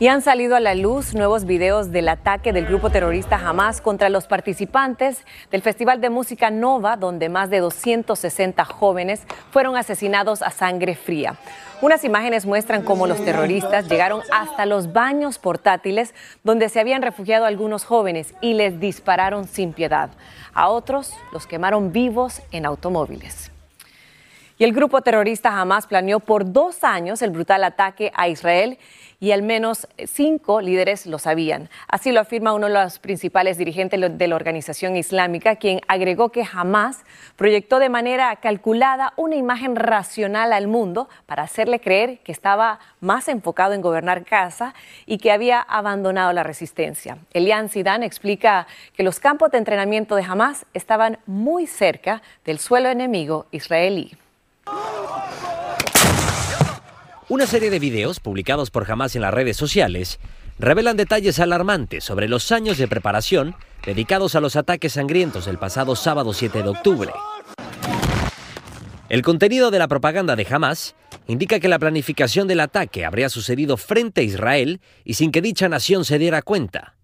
Y 0.00 0.06
han 0.06 0.22
salido 0.22 0.54
a 0.54 0.60
la 0.60 0.76
luz 0.76 1.12
nuevos 1.14 1.44
videos 1.44 1.90
del 1.90 2.08
ataque 2.08 2.52
del 2.52 2.66
grupo 2.66 2.88
terrorista 2.88 3.34
Hamas 3.34 3.80
contra 3.80 4.08
los 4.08 4.28
participantes 4.28 5.24
del 5.50 5.60
Festival 5.60 6.00
de 6.00 6.08
Música 6.08 6.50
Nova, 6.50 6.96
donde 6.96 7.28
más 7.28 7.50
de 7.50 7.58
260 7.58 8.64
jóvenes 8.64 9.22
fueron 9.50 9.76
asesinados 9.76 10.42
a 10.42 10.50
sangre 10.50 10.94
fría. 10.94 11.34
Unas 11.82 12.04
imágenes 12.04 12.46
muestran 12.46 12.84
cómo 12.84 13.08
los 13.08 13.24
terroristas 13.24 13.88
llegaron 13.88 14.22
hasta 14.30 14.66
los 14.66 14.92
baños 14.92 15.40
portátiles 15.40 16.14
donde 16.44 16.68
se 16.68 16.78
habían 16.78 17.02
refugiado 17.02 17.44
algunos 17.44 17.84
jóvenes 17.84 18.34
y 18.40 18.54
les 18.54 18.78
dispararon 18.78 19.48
sin 19.48 19.72
piedad. 19.72 20.10
A 20.54 20.68
otros 20.68 21.12
los 21.32 21.48
quemaron 21.48 21.90
vivos 21.90 22.40
en 22.52 22.66
automóviles. 22.66 23.50
Y 24.60 24.64
el 24.64 24.72
grupo 24.72 25.02
terrorista 25.02 25.60
Hamas 25.60 25.86
planeó 25.86 26.18
por 26.18 26.52
dos 26.52 26.82
años 26.82 27.22
el 27.22 27.30
brutal 27.30 27.62
ataque 27.62 28.10
a 28.16 28.28
Israel 28.28 28.78
y 29.20 29.32
al 29.32 29.42
menos 29.42 29.88
cinco 30.06 30.60
líderes 30.60 31.06
lo 31.06 31.18
sabían. 31.18 31.68
Así 31.88 32.12
lo 32.12 32.20
afirma 32.20 32.52
uno 32.52 32.68
de 32.68 32.74
los 32.74 32.98
principales 32.98 33.58
dirigentes 33.58 34.00
de 34.16 34.28
la 34.28 34.36
organización 34.36 34.96
islámica, 34.96 35.56
quien 35.56 35.80
agregó 35.88 36.30
que 36.30 36.44
jamás 36.44 37.04
proyectó 37.36 37.78
de 37.80 37.88
manera 37.88 38.34
calculada 38.36 39.12
una 39.16 39.36
imagen 39.36 39.74
racional 39.76 40.52
al 40.52 40.68
mundo 40.68 41.08
para 41.26 41.42
hacerle 41.42 41.80
creer 41.80 42.18
que 42.18 42.32
estaba 42.32 42.78
más 43.00 43.28
enfocado 43.28 43.74
en 43.74 43.80
gobernar 43.80 44.22
Gaza 44.22 44.74
y 45.06 45.18
que 45.18 45.32
había 45.32 45.60
abandonado 45.60 46.32
la 46.32 46.44
resistencia. 46.44 47.18
Elian 47.32 47.68
Zidane 47.68 48.06
explica 48.06 48.66
que 48.94 49.02
los 49.02 49.18
campos 49.18 49.50
de 49.50 49.58
entrenamiento 49.58 50.14
de 50.14 50.22
Hamas 50.22 50.64
estaban 50.74 51.18
muy 51.26 51.66
cerca 51.66 52.22
del 52.44 52.58
suelo 52.58 52.88
enemigo 52.88 53.46
israelí. 53.50 54.16
Una 57.30 57.46
serie 57.46 57.68
de 57.68 57.78
videos 57.78 58.20
publicados 58.20 58.70
por 58.70 58.90
Hamas 58.90 59.14
en 59.14 59.20
las 59.20 59.34
redes 59.34 59.54
sociales 59.54 60.18
revelan 60.58 60.96
detalles 60.96 61.38
alarmantes 61.38 62.02
sobre 62.02 62.26
los 62.26 62.50
años 62.52 62.78
de 62.78 62.88
preparación 62.88 63.54
dedicados 63.84 64.34
a 64.34 64.40
los 64.40 64.56
ataques 64.56 64.94
sangrientos 64.94 65.44
del 65.44 65.58
pasado 65.58 65.94
sábado 65.94 66.32
7 66.32 66.62
de 66.62 66.68
octubre. 66.70 67.10
El 69.10 69.20
contenido 69.20 69.70
de 69.70 69.78
la 69.78 69.88
propaganda 69.88 70.36
de 70.36 70.46
Hamas 70.50 70.94
indica 71.26 71.60
que 71.60 71.68
la 71.68 71.78
planificación 71.78 72.48
del 72.48 72.60
ataque 72.60 73.04
habría 73.04 73.28
sucedido 73.28 73.76
frente 73.76 74.22
a 74.22 74.24
Israel 74.24 74.80
y 75.04 75.14
sin 75.14 75.30
que 75.30 75.42
dicha 75.42 75.68
nación 75.68 76.06
se 76.06 76.18
diera 76.18 76.40
cuenta. 76.40 76.97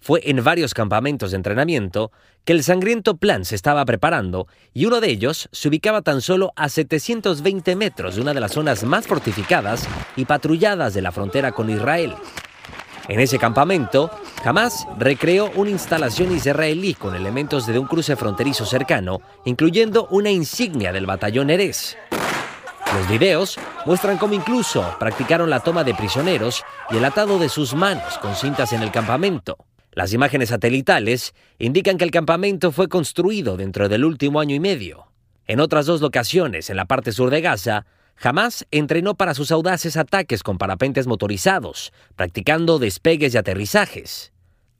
Fue 0.00 0.22
en 0.24 0.42
varios 0.42 0.72
campamentos 0.72 1.30
de 1.30 1.36
entrenamiento 1.36 2.10
que 2.44 2.54
el 2.54 2.64
sangriento 2.64 3.18
plan 3.18 3.44
se 3.44 3.54
estaba 3.54 3.84
preparando 3.84 4.46
y 4.72 4.86
uno 4.86 5.00
de 5.00 5.10
ellos 5.10 5.48
se 5.52 5.68
ubicaba 5.68 6.00
tan 6.00 6.22
solo 6.22 6.52
a 6.56 6.70
720 6.70 7.76
metros 7.76 8.16
de 8.16 8.22
una 8.22 8.32
de 8.32 8.40
las 8.40 8.52
zonas 8.52 8.82
más 8.84 9.06
fortificadas 9.06 9.86
y 10.16 10.24
patrulladas 10.24 10.94
de 10.94 11.02
la 11.02 11.12
frontera 11.12 11.52
con 11.52 11.68
Israel. 11.68 12.14
En 13.08 13.20
ese 13.20 13.38
campamento, 13.38 14.10
Hamas 14.44 14.86
recreó 14.98 15.50
una 15.56 15.70
instalación 15.70 16.32
israelí 16.32 16.94
con 16.94 17.14
elementos 17.14 17.66
de 17.66 17.78
un 17.78 17.86
cruce 17.86 18.16
fronterizo 18.16 18.64
cercano, 18.64 19.20
incluyendo 19.44 20.06
una 20.10 20.30
insignia 20.30 20.92
del 20.92 21.06
batallón 21.06 21.50
Erez. 21.50 21.96
Los 22.94 23.08
videos 23.08 23.58
muestran 23.84 24.16
cómo 24.16 24.34
incluso 24.34 24.96
practicaron 24.98 25.50
la 25.50 25.60
toma 25.60 25.84
de 25.84 25.94
prisioneros 25.94 26.64
y 26.90 26.96
el 26.96 27.04
atado 27.04 27.38
de 27.38 27.48
sus 27.48 27.74
manos 27.74 28.18
con 28.18 28.34
cintas 28.34 28.72
en 28.72 28.82
el 28.82 28.90
campamento. 28.90 29.56
Las 29.92 30.12
imágenes 30.12 30.50
satelitales 30.50 31.34
indican 31.58 31.98
que 31.98 32.04
el 32.04 32.10
campamento 32.10 32.70
fue 32.70 32.88
construido 32.88 33.56
dentro 33.56 33.88
del 33.88 34.04
último 34.04 34.40
año 34.40 34.54
y 34.54 34.60
medio. 34.60 35.08
En 35.46 35.58
otras 35.58 35.86
dos 35.86 36.00
locaciones, 36.00 36.70
en 36.70 36.76
la 36.76 36.84
parte 36.84 37.10
sur 37.10 37.30
de 37.30 37.40
Gaza, 37.40 37.86
Hamas 38.22 38.66
entrenó 38.70 39.14
para 39.14 39.34
sus 39.34 39.50
audaces 39.50 39.96
ataques 39.96 40.42
con 40.42 40.58
parapentes 40.58 41.06
motorizados, 41.06 41.92
practicando 42.14 42.78
despegues 42.78 43.34
y 43.34 43.38
aterrizajes. 43.38 44.32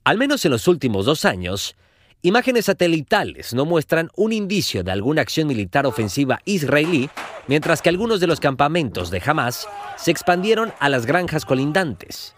Al 0.03 0.17
menos 0.17 0.45
en 0.45 0.51
los 0.51 0.67
últimos 0.67 1.05
dos 1.05 1.25
años, 1.25 1.75
imágenes 2.21 2.65
satelitales 2.65 3.53
no 3.53 3.65
muestran 3.65 4.09
un 4.15 4.31
indicio 4.31 4.83
de 4.83 4.91
alguna 4.91 5.23
acción 5.23 5.47
militar 5.47 5.85
ofensiva 5.85 6.39
israelí, 6.45 7.09
mientras 7.47 7.81
que 7.81 7.89
algunos 7.89 8.19
de 8.21 8.27
los 8.27 8.39
campamentos 8.39 9.11
de 9.11 9.21
Hamas 9.25 9.67
se 9.97 10.11
expandieron 10.11 10.71
a 10.79 10.87
las 10.87 11.05
granjas 11.05 11.43
colindantes. 11.43 12.35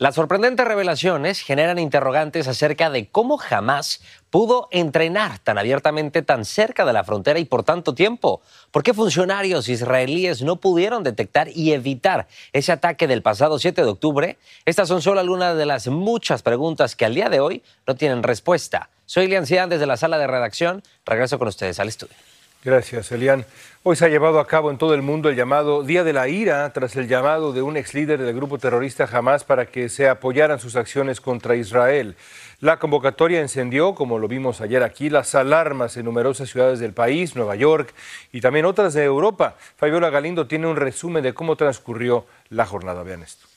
Las 0.00 0.14
sorprendentes 0.14 0.66
revelaciones 0.66 1.42
generan 1.42 1.78
interrogantes 1.78 2.48
acerca 2.48 2.88
de 2.88 3.10
cómo 3.10 3.36
jamás 3.36 4.00
pudo 4.30 4.66
entrenar 4.70 5.40
tan 5.40 5.58
abiertamente 5.58 6.22
tan 6.22 6.46
cerca 6.46 6.86
de 6.86 6.94
la 6.94 7.04
frontera 7.04 7.38
y 7.38 7.44
por 7.44 7.64
tanto 7.64 7.94
tiempo. 7.94 8.40
¿Por 8.70 8.82
qué 8.82 8.94
funcionarios 8.94 9.68
israelíes 9.68 10.40
no 10.40 10.56
pudieron 10.56 11.02
detectar 11.02 11.48
y 11.54 11.74
evitar 11.74 12.28
ese 12.54 12.72
ataque 12.72 13.06
del 13.06 13.20
pasado 13.20 13.58
7 13.58 13.82
de 13.82 13.88
octubre? 13.88 14.38
Estas 14.64 14.88
son 14.88 15.02
solo 15.02 15.20
algunas 15.20 15.54
de 15.58 15.66
las 15.66 15.86
muchas 15.88 16.40
preguntas 16.40 16.96
que 16.96 17.04
al 17.04 17.14
día 17.14 17.28
de 17.28 17.40
hoy 17.40 17.62
no 17.86 17.94
tienen 17.94 18.22
respuesta. 18.22 18.88
Soy 19.04 19.26
Lian 19.26 19.44
Cian 19.44 19.68
desde 19.68 19.84
la 19.86 19.98
sala 19.98 20.16
de 20.16 20.26
redacción. 20.26 20.82
Regreso 21.04 21.38
con 21.38 21.48
ustedes 21.48 21.78
al 21.78 21.88
estudio. 21.88 22.16
Gracias, 22.62 23.10
Elian. 23.10 23.46
Hoy 23.82 23.96
se 23.96 24.04
ha 24.04 24.08
llevado 24.08 24.38
a 24.38 24.46
cabo 24.46 24.70
en 24.70 24.76
todo 24.76 24.92
el 24.92 25.00
mundo 25.00 25.30
el 25.30 25.36
llamado 25.36 25.82
Día 25.82 26.04
de 26.04 26.12
la 26.12 26.28
Ira, 26.28 26.70
tras 26.74 26.94
el 26.96 27.08
llamado 27.08 27.54
de 27.54 27.62
un 27.62 27.78
ex 27.78 27.94
líder 27.94 28.20
del 28.20 28.36
grupo 28.36 28.58
terrorista 28.58 29.08
Hamas 29.10 29.44
para 29.44 29.64
que 29.64 29.88
se 29.88 30.10
apoyaran 30.10 30.60
sus 30.60 30.76
acciones 30.76 31.22
contra 31.22 31.56
Israel. 31.56 32.16
La 32.60 32.78
convocatoria 32.78 33.40
encendió, 33.40 33.94
como 33.94 34.18
lo 34.18 34.28
vimos 34.28 34.60
ayer 34.60 34.82
aquí, 34.82 35.08
las 35.08 35.34
alarmas 35.34 35.96
en 35.96 36.04
numerosas 36.04 36.50
ciudades 36.50 36.80
del 36.80 36.92
país, 36.92 37.34
Nueva 37.34 37.56
York 37.56 37.94
y 38.30 38.42
también 38.42 38.66
otras 38.66 38.92
de 38.92 39.04
Europa. 39.04 39.56
Fabiola 39.78 40.10
Galindo 40.10 40.46
tiene 40.46 40.66
un 40.66 40.76
resumen 40.76 41.22
de 41.22 41.32
cómo 41.32 41.56
transcurrió 41.56 42.26
la 42.50 42.66
jornada. 42.66 43.02
Vean 43.02 43.22
esto. 43.22 43.49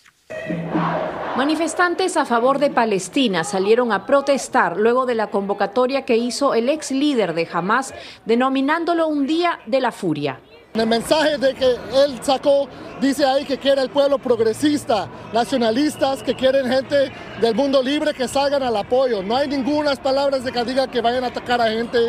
Manifestantes 1.35 2.15
a 2.15 2.25
favor 2.25 2.59
de 2.59 2.69
Palestina 2.69 3.43
salieron 3.43 3.91
a 3.91 4.05
protestar 4.05 4.77
luego 4.77 5.07
de 5.07 5.15
la 5.15 5.27
convocatoria 5.27 6.05
que 6.05 6.15
hizo 6.15 6.53
el 6.53 6.69
ex 6.69 6.91
líder 6.91 7.33
de 7.33 7.47
Hamas, 7.51 7.93
denominándolo 8.25 9.07
un 9.07 9.25
día 9.25 9.59
de 9.65 9.81
la 9.81 9.91
furia. 9.91 10.39
El 10.75 10.87
mensaje 10.87 11.37
de 11.37 11.53
que 11.53 11.65
él 11.65 12.19
sacó 12.21 12.67
dice 12.99 13.25
ahí 13.25 13.45
que 13.45 13.57
quiere 13.57 13.81
el 13.81 13.89
pueblo 13.89 14.17
progresista, 14.17 15.07
nacionalistas, 15.31 16.23
que 16.23 16.33
quieren 16.33 16.67
gente 16.67 17.11
del 17.41 17.53
mundo 17.53 17.81
libre 17.81 18.13
que 18.13 18.27
salgan 18.27 18.63
al 18.63 18.77
apoyo. 18.77 19.21
No 19.21 19.35
hay 19.35 19.47
ninguna 19.47 19.95
palabras 19.95 20.43
de 20.43 20.51
que 20.51 20.63
diga 20.63 20.87
que 20.87 21.01
vayan 21.01 21.23
a 21.23 21.27
atacar 21.27 21.61
a 21.61 21.69
gente 21.69 21.99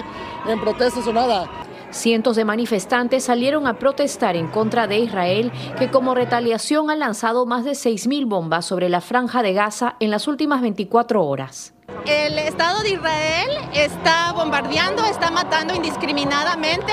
en 0.47 0.61
protestas 0.61 1.07
o 1.07 1.13
nada. 1.13 1.47
Cientos 1.95 2.35
de 2.35 2.45
manifestantes 2.45 3.23
salieron 3.23 3.69
a 3.69 3.79
protestar 3.79 4.35
en 4.35 4.49
contra 4.49 4.89
de 4.89 4.99
Israel, 4.99 5.53
que 5.79 5.93
como 5.93 6.17
retaliación 6.17 6.91
ha 6.91 6.97
lanzado 6.97 7.47
más 7.47 7.65
de 7.65 7.71
6.000 7.71 8.27
bombas 8.27 8.67
sobre 8.67 8.89
la 8.89 9.01
franja 9.01 9.45
de 9.45 9.53
Gaza 9.53 9.95
en 10.01 10.11
las 10.11 10.27
últimas 10.27 10.61
24 10.61 11.25
horas. 11.25 11.73
El 12.05 12.37
Estado 12.41 12.83
de 12.83 12.91
Israel 12.91 13.49
está 13.75 14.33
bombardeando, 14.33 15.05
está 15.05 15.31
matando 15.31 15.73
indiscriminadamente 15.73 16.93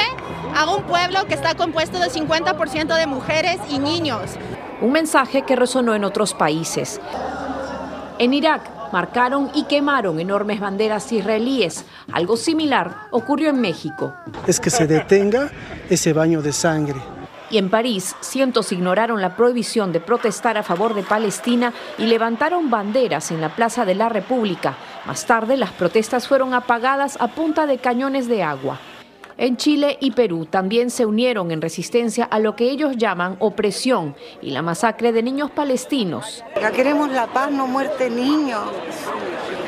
a 0.56 0.70
un 0.70 0.84
pueblo 0.84 1.26
que 1.26 1.34
está 1.34 1.56
compuesto 1.56 2.00
de 2.00 2.08
50% 2.08 2.96
de 2.96 3.08
mujeres 3.08 3.58
y 3.72 3.80
niños. 3.80 4.22
Un 4.82 4.92
mensaje 4.92 5.42
que 5.42 5.56
resonó 5.56 5.96
en 5.96 6.04
otros 6.04 6.36
países. 6.36 7.02
En 8.20 8.36
Irak, 8.36 8.62
marcaron 8.92 9.52
y 9.54 9.64
quemaron 9.64 10.20
enormes 10.20 10.60
banderas 10.60 11.12
israelíes. 11.12 11.86
Algo 12.12 12.38
similar 12.38 13.08
ocurrió 13.12 13.50
en 13.50 13.62
México. 13.62 14.14
Es 14.48 14.60
que 14.60 14.70
se 14.70 14.88
detenga 14.88 15.50
ese 15.90 16.14
baño 16.14 16.42
de 16.42 16.54
sangre. 16.54 17.02
Y 17.50 17.58
en 17.58 17.70
París, 17.70 18.16
cientos 18.22 18.72
ignoraron 18.72 19.22
la 19.22 19.36
prohibición 19.36 19.92
de 19.92 20.00
protestar 20.00 20.58
a 20.58 20.64
favor 20.64 20.94
de 20.94 21.04
Palestina 21.04 21.74
y 21.98 22.06
levantaron 22.06 22.70
banderas 22.70 23.30
en 23.32 23.42
la 23.42 23.50
Plaza 23.50 23.84
de 23.84 23.94
la 23.94 24.08
República. 24.08 24.78
Más 25.06 25.26
tarde, 25.26 25.58
las 25.58 25.72
protestas 25.72 26.30
fueron 26.30 26.54
apagadas 26.54 27.18
a 27.20 27.28
punta 27.28 27.66
de 27.66 27.78
cañones 27.78 28.30
de 28.30 28.42
agua. 28.42 28.80
En 29.38 29.58
Chile 29.58 29.98
y 30.02 30.12
Perú 30.12 30.46
también 30.46 30.90
se 30.90 31.06
unieron 31.06 31.52
en 31.52 31.62
resistencia 31.62 32.26
a 32.26 32.40
lo 32.40 32.56
que 32.56 32.70
ellos 32.70 32.98
llaman 32.98 33.38
opresión 33.40 34.16
y 34.42 34.52
la 34.52 34.62
masacre 34.62 35.12
de 35.12 35.24
niños 35.24 35.52
palestinos. 35.52 36.44
Ya 36.60 36.72
queremos 36.72 37.10
la 37.12 37.28
paz, 37.28 37.52
no 37.52 37.68
muerte 37.68 38.10
niños. 38.10 38.64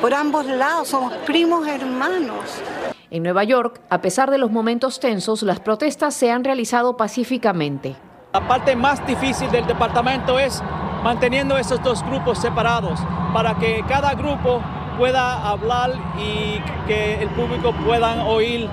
Por 0.02 0.14
ambos 0.14 0.46
lados 0.46 0.90
somos 0.90 1.14
primos 1.26 1.68
hermanos. 1.68 2.62
En 3.10 3.24
Nueva 3.24 3.44
York, 3.44 3.80
a 3.90 4.02
pesar 4.02 4.32
de 4.32 4.38
los 4.38 4.52
momentos 4.52 5.00
tensos, 5.00 5.44
las 5.44 5.60
protestas 5.60 6.14
se 6.14 6.32
han 6.32 6.44
realizado 6.44 6.98
pacíficamente. 6.98 7.96
La 8.34 8.48
parte 8.48 8.76
más 8.76 9.06
difícil 9.06 9.50
del 9.52 9.68
departamento 9.68 10.40
es 10.40 10.62
manteniendo 11.04 11.58
esos 11.58 11.82
dos 11.84 12.04
grupos 12.04 12.40
separados 12.40 13.00
para 13.34 13.56
que 13.60 13.84
cada 13.88 14.14
grupo 14.16 14.62
pueda 14.98 15.48
hablar 15.50 15.92
y 16.18 16.60
que 16.88 17.22
el 17.22 17.30
público 17.30 17.74
pueda 17.86 18.26
oír 18.26 18.68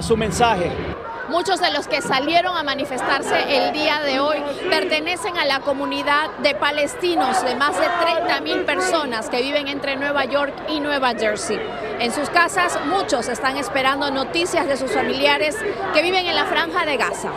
su 0.00 0.16
mensaje. 0.16 0.91
Muchos 1.32 1.60
de 1.60 1.72
los 1.72 1.88
que 1.88 2.02
salieron 2.02 2.54
a 2.58 2.62
manifestarse 2.62 3.34
el 3.56 3.72
día 3.72 4.02
de 4.02 4.20
hoy 4.20 4.36
pertenecen 4.68 5.38
a 5.38 5.46
la 5.46 5.60
comunidad 5.60 6.28
de 6.42 6.54
palestinos 6.54 7.42
de 7.42 7.54
más 7.54 7.74
de 7.80 7.86
30 8.02 8.40
mil 8.42 8.66
personas 8.66 9.30
que 9.30 9.40
viven 9.40 9.66
entre 9.66 9.96
Nueva 9.96 10.26
York 10.26 10.52
y 10.68 10.80
Nueva 10.80 11.14
Jersey. 11.14 11.58
En 12.00 12.12
sus 12.12 12.28
casas 12.28 12.78
muchos 12.86 13.30
están 13.30 13.56
esperando 13.56 14.10
noticias 14.10 14.68
de 14.68 14.76
sus 14.76 14.90
familiares 14.90 15.56
que 15.94 16.02
viven 16.02 16.26
en 16.26 16.36
la 16.36 16.44
franja 16.44 16.84
de 16.84 16.98
Gaza. 16.98 17.30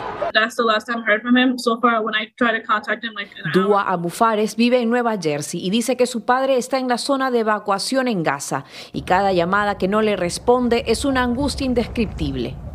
Dua 3.54 3.82
Abu 3.82 4.10
Fares 4.10 4.56
vive 4.56 4.78
en 4.78 4.90
Nueva 4.90 5.16
Jersey 5.18 5.64
y 5.64 5.70
dice 5.70 5.96
que 5.96 6.06
su 6.06 6.26
padre 6.26 6.58
está 6.58 6.76
en 6.76 6.88
la 6.88 6.98
zona 6.98 7.30
de 7.30 7.38
evacuación 7.38 8.08
en 8.08 8.22
Gaza 8.22 8.64
y 8.92 9.02
cada 9.02 9.32
llamada 9.32 9.78
que 9.78 9.88
no 9.88 10.02
le 10.02 10.16
responde 10.16 10.84
es 10.86 11.06
una 11.06 11.22
angustia 11.22 11.64
indescriptible. 11.64 12.65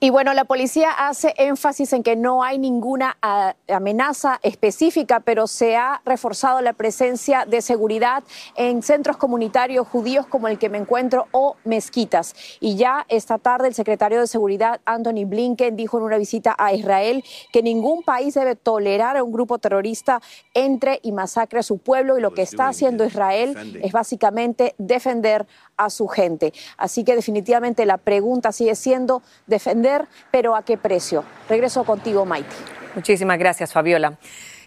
Y 0.00 0.10
bueno, 0.10 0.32
la 0.32 0.44
policía 0.44 0.92
hace 0.92 1.34
énfasis 1.38 1.92
en 1.92 2.04
que 2.04 2.14
no 2.14 2.44
hay 2.44 2.56
ninguna 2.56 3.16
ah, 3.20 3.56
amenaza 3.66 4.38
específica, 4.44 5.18
pero 5.18 5.48
se 5.48 5.76
ha 5.76 6.02
reforzado 6.04 6.60
la 6.60 6.72
presencia 6.72 7.46
de 7.46 7.60
seguridad 7.62 8.22
en 8.54 8.84
centros 8.84 9.16
comunitarios 9.16 9.88
judíos 9.88 10.24
como 10.26 10.46
el 10.46 10.56
que 10.56 10.68
me 10.68 10.78
encuentro 10.78 11.26
o 11.32 11.56
mezquitas. 11.64 12.36
Y 12.60 12.76
ya 12.76 13.06
esta 13.08 13.38
tarde 13.38 13.66
el 13.66 13.74
secretario 13.74 14.20
de 14.20 14.28
Seguridad, 14.28 14.80
Anthony 14.84 15.24
Blinken, 15.26 15.74
dijo 15.74 15.98
en 15.98 16.04
una 16.04 16.16
visita 16.16 16.54
a 16.56 16.72
Israel 16.72 17.24
que 17.52 17.64
ningún 17.64 18.04
país 18.04 18.34
debe 18.34 18.54
tolerar 18.54 19.16
a 19.16 19.24
un 19.24 19.32
grupo 19.32 19.58
terrorista 19.58 20.22
entre 20.54 21.00
y 21.02 21.10
masacre 21.10 21.58
a 21.58 21.64
su 21.64 21.78
pueblo 21.78 22.16
y 22.16 22.20
lo 22.20 22.34
que 22.34 22.42
está 22.42 22.68
haciendo 22.68 23.04
Israel 23.04 23.80
es 23.82 23.90
básicamente 23.90 24.76
defender 24.78 25.48
a 25.76 25.90
su 25.90 26.06
gente. 26.06 26.52
Así 26.76 27.02
que 27.04 27.16
definitivamente 27.16 27.84
la 27.84 27.96
pregunta 27.96 28.52
sigue 28.52 28.74
siendo 28.74 29.22
defender, 29.46 29.87
pero 30.30 30.54
¿a 30.54 30.62
qué 30.62 30.76
precio? 30.76 31.24
Regreso 31.48 31.84
contigo, 31.84 32.24
Maite. 32.24 32.54
Muchísimas 32.94 33.38
gracias, 33.38 33.72
Fabiola. 33.72 34.18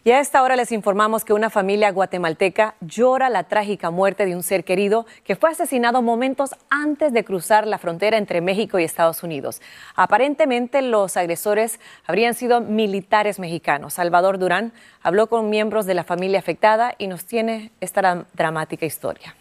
Y 0.03 0.09
a 0.09 0.19
esta 0.19 0.41
hora 0.41 0.55
les 0.55 0.71
informamos 0.71 1.23
que 1.23 1.33
una 1.33 1.51
familia 1.51 1.91
guatemalteca 1.91 2.73
llora 2.81 3.29
la 3.29 3.43
trágica 3.43 3.91
muerte 3.91 4.25
de 4.25 4.35
un 4.35 4.41
ser 4.41 4.63
querido 4.63 5.05
que 5.23 5.35
fue 5.35 5.51
asesinado 5.51 6.01
momentos 6.01 6.55
antes 6.71 7.13
de 7.13 7.23
cruzar 7.23 7.67
la 7.67 7.77
frontera 7.77 8.17
entre 8.17 8.41
México 8.41 8.79
y 8.79 8.83
Estados 8.83 9.21
Unidos. 9.21 9.61
Aparentemente 9.95 10.81
los 10.81 11.17
agresores 11.17 11.79
habrían 12.07 12.33
sido 12.33 12.61
militares 12.61 13.37
mexicanos. 13.37 13.93
Salvador 13.93 14.39
Durán 14.39 14.73
habló 15.03 15.27
con 15.27 15.51
miembros 15.51 15.85
de 15.85 15.93
la 15.93 16.03
familia 16.03 16.39
afectada 16.39 16.95
y 16.97 17.05
nos 17.05 17.25
tiene 17.25 17.71
esta 17.79 18.25
dramática 18.33 18.87
historia. 18.87 19.35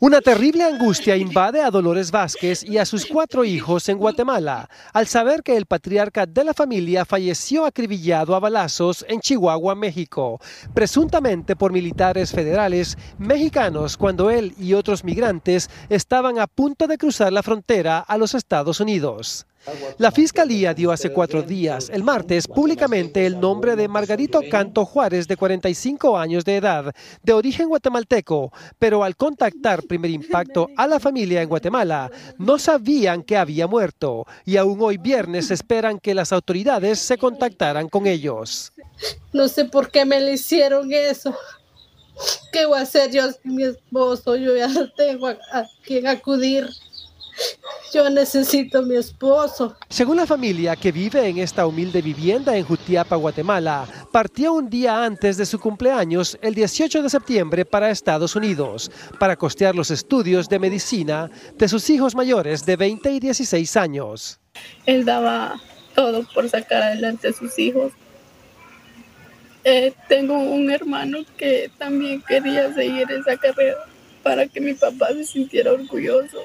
Una 0.00 0.20
terrible 0.20 0.64
angustia 0.64 1.16
invade 1.16 1.62
a 1.62 1.70
Dolores 1.70 2.10
Vázquez 2.10 2.64
y 2.64 2.78
a 2.78 2.84
sus 2.84 3.06
cuatro 3.06 3.44
hijos 3.44 3.88
en 3.88 3.96
Guatemala 3.96 4.68
al 4.92 5.06
saber 5.06 5.44
que 5.44 5.56
el 5.56 5.66
patriarca 5.66 6.26
de 6.26 6.42
la 6.42 6.52
familia 6.52 7.04
falleció 7.04 7.64
acribillado 7.64 8.34
a 8.34 8.40
balazos 8.40 9.06
en 9.08 9.20
Chihuahua, 9.20 9.76
México, 9.76 10.40
presuntamente 10.74 11.54
por 11.54 11.72
militares 11.72 12.32
federales 12.32 12.98
mexicanos 13.18 13.96
cuando 13.96 14.30
él 14.30 14.52
y 14.58 14.74
otros 14.74 15.04
migrantes 15.04 15.70
estaban 15.88 16.40
a 16.40 16.48
punto 16.48 16.88
de 16.88 16.98
cruzar 16.98 17.32
la 17.32 17.44
frontera 17.44 18.00
a 18.00 18.18
los 18.18 18.34
Estados 18.34 18.80
Unidos. 18.80 19.46
La 19.98 20.10
Fiscalía 20.10 20.74
dio 20.74 20.92
hace 20.92 21.10
cuatro 21.10 21.42
días, 21.42 21.88
el 21.90 22.02
martes, 22.02 22.46
públicamente 22.46 23.24
el 23.24 23.40
nombre 23.40 23.76
de 23.76 23.88
Margarito 23.88 24.40
Canto 24.50 24.84
Juárez, 24.84 25.26
de 25.26 25.36
45 25.36 26.18
años 26.18 26.44
de 26.44 26.56
edad, 26.56 26.94
de 27.22 27.32
origen 27.32 27.68
guatemalteco, 27.68 28.52
pero 28.78 29.04
al 29.04 29.16
contactar 29.16 29.82
Primer 29.84 30.10
Impacto 30.10 30.68
a 30.76 30.86
la 30.86 31.00
familia 31.00 31.40
en 31.40 31.48
Guatemala, 31.48 32.10
no 32.38 32.58
sabían 32.58 33.22
que 33.22 33.36
había 33.36 33.66
muerto 33.66 34.26
y 34.44 34.56
aún 34.56 34.78
hoy 34.82 34.98
viernes 34.98 35.50
esperan 35.50 35.98
que 35.98 36.14
las 36.14 36.32
autoridades 36.32 36.98
se 36.98 37.16
contactaran 37.16 37.88
con 37.88 38.06
ellos. 38.06 38.72
No 39.32 39.48
sé 39.48 39.64
por 39.64 39.90
qué 39.90 40.04
me 40.04 40.20
le 40.20 40.34
hicieron 40.34 40.92
eso. 40.92 41.34
¿Qué 42.52 42.66
voy 42.66 42.78
a 42.78 42.82
hacer 42.82 43.10
yo 43.10 43.22
sin 43.32 43.56
mi 43.56 43.64
esposo? 43.64 44.36
Yo 44.36 44.56
ya 44.56 44.68
tengo 44.96 45.28
a, 45.28 45.38
a 45.52 45.64
quien 45.84 46.06
acudir. 46.06 46.68
Yo 47.92 48.10
necesito 48.10 48.78
a 48.78 48.82
mi 48.82 48.96
esposo. 48.96 49.76
Según 49.88 50.16
la 50.16 50.26
familia 50.26 50.74
que 50.74 50.90
vive 50.90 51.28
en 51.28 51.38
esta 51.38 51.66
humilde 51.66 52.02
vivienda 52.02 52.56
en 52.56 52.64
Jutiapa, 52.64 53.14
Guatemala, 53.14 53.86
partió 54.10 54.52
un 54.52 54.68
día 54.68 55.04
antes 55.04 55.36
de 55.36 55.46
su 55.46 55.60
cumpleaños, 55.60 56.36
el 56.42 56.54
18 56.54 57.02
de 57.02 57.10
septiembre, 57.10 57.64
para 57.64 57.90
Estados 57.90 58.34
Unidos, 58.34 58.90
para 59.20 59.36
costear 59.36 59.76
los 59.76 59.90
estudios 59.90 60.48
de 60.48 60.58
medicina 60.58 61.30
de 61.56 61.68
sus 61.68 61.88
hijos 61.88 62.14
mayores 62.16 62.66
de 62.66 62.76
20 62.76 63.12
y 63.12 63.20
16 63.20 63.76
años. 63.76 64.40
Él 64.86 65.04
daba 65.04 65.60
todo 65.94 66.24
por 66.34 66.48
sacar 66.48 66.82
adelante 66.82 67.28
a 67.28 67.32
sus 67.32 67.56
hijos. 67.58 67.92
Eh, 69.62 69.94
tengo 70.08 70.36
un 70.36 70.70
hermano 70.70 71.18
que 71.36 71.70
también 71.78 72.20
quería 72.22 72.72
seguir 72.74 73.10
esa 73.10 73.36
carrera 73.36 73.78
para 74.22 74.46
que 74.46 74.60
mi 74.60 74.74
papá 74.74 75.08
se 75.08 75.24
sintiera 75.24 75.72
orgulloso. 75.72 76.40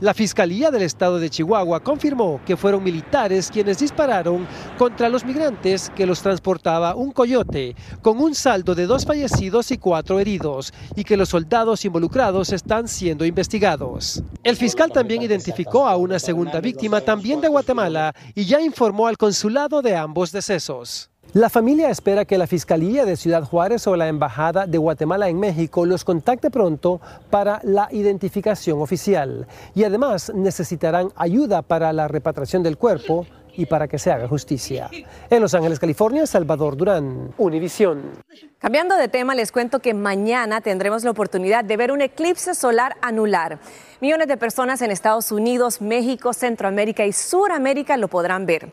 La 0.00 0.14
Fiscalía 0.14 0.70
del 0.70 0.82
Estado 0.82 1.18
de 1.18 1.30
Chihuahua 1.30 1.80
confirmó 1.80 2.40
que 2.44 2.56
fueron 2.56 2.82
militares 2.82 3.50
quienes 3.52 3.78
dispararon 3.78 4.46
contra 4.78 5.08
los 5.08 5.24
migrantes 5.24 5.90
que 5.94 6.06
los 6.06 6.22
transportaba 6.22 6.94
un 6.94 7.12
coyote, 7.12 7.76
con 8.00 8.18
un 8.18 8.34
saldo 8.34 8.74
de 8.74 8.86
dos 8.86 9.04
fallecidos 9.04 9.70
y 9.70 9.78
cuatro 9.78 10.18
heridos, 10.18 10.72
y 10.96 11.04
que 11.04 11.16
los 11.16 11.28
soldados 11.28 11.84
involucrados 11.84 12.52
están 12.52 12.88
siendo 12.88 13.24
investigados. 13.24 14.22
El 14.42 14.56
fiscal 14.56 14.90
también 14.90 15.22
identificó 15.22 15.86
a 15.86 15.96
una 15.96 16.18
segunda 16.18 16.60
víctima, 16.60 17.00
también 17.00 17.40
de 17.40 17.48
Guatemala, 17.48 18.14
y 18.34 18.44
ya 18.44 18.60
informó 18.60 19.06
al 19.06 19.18
consulado 19.18 19.82
de 19.82 19.94
ambos 19.94 20.32
decesos. 20.32 21.11
La 21.34 21.48
familia 21.48 21.88
espera 21.88 22.26
que 22.26 22.36
la 22.36 22.46
Fiscalía 22.46 23.06
de 23.06 23.16
Ciudad 23.16 23.44
Juárez 23.44 23.86
o 23.86 23.96
la 23.96 24.06
Embajada 24.06 24.66
de 24.66 24.76
Guatemala 24.76 25.30
en 25.30 25.40
México 25.40 25.86
los 25.86 26.04
contacte 26.04 26.50
pronto 26.50 27.00
para 27.30 27.58
la 27.64 27.88
identificación 27.90 28.82
oficial 28.82 29.46
y 29.74 29.84
además 29.84 30.30
necesitarán 30.34 31.08
ayuda 31.16 31.62
para 31.62 31.90
la 31.94 32.06
repatriación 32.06 32.62
del 32.62 32.76
cuerpo 32.76 33.26
y 33.54 33.64
para 33.64 33.88
que 33.88 33.98
se 33.98 34.10
haga 34.10 34.28
justicia. 34.28 34.90
En 35.30 35.40
Los 35.40 35.54
Ángeles, 35.54 35.78
California, 35.78 36.26
Salvador 36.26 36.76
Durán, 36.76 37.32
Univisión. 37.38 38.12
Cambiando 38.58 38.96
de 38.96 39.08
tema, 39.08 39.34
les 39.34 39.52
cuento 39.52 39.80
que 39.80 39.94
mañana 39.94 40.60
tendremos 40.60 41.02
la 41.02 41.10
oportunidad 41.10 41.64
de 41.64 41.76
ver 41.76 41.92
un 41.92 42.02
eclipse 42.02 42.54
solar 42.54 42.96
anular. 43.00 43.58
Millones 44.00 44.28
de 44.28 44.36
personas 44.36 44.82
en 44.82 44.90
Estados 44.90 45.32
Unidos, 45.32 45.80
México, 45.80 46.32
Centroamérica 46.32 47.04
y 47.06 47.12
Suramérica 47.12 47.96
lo 47.96 48.08
podrán 48.08 48.46
ver. 48.46 48.70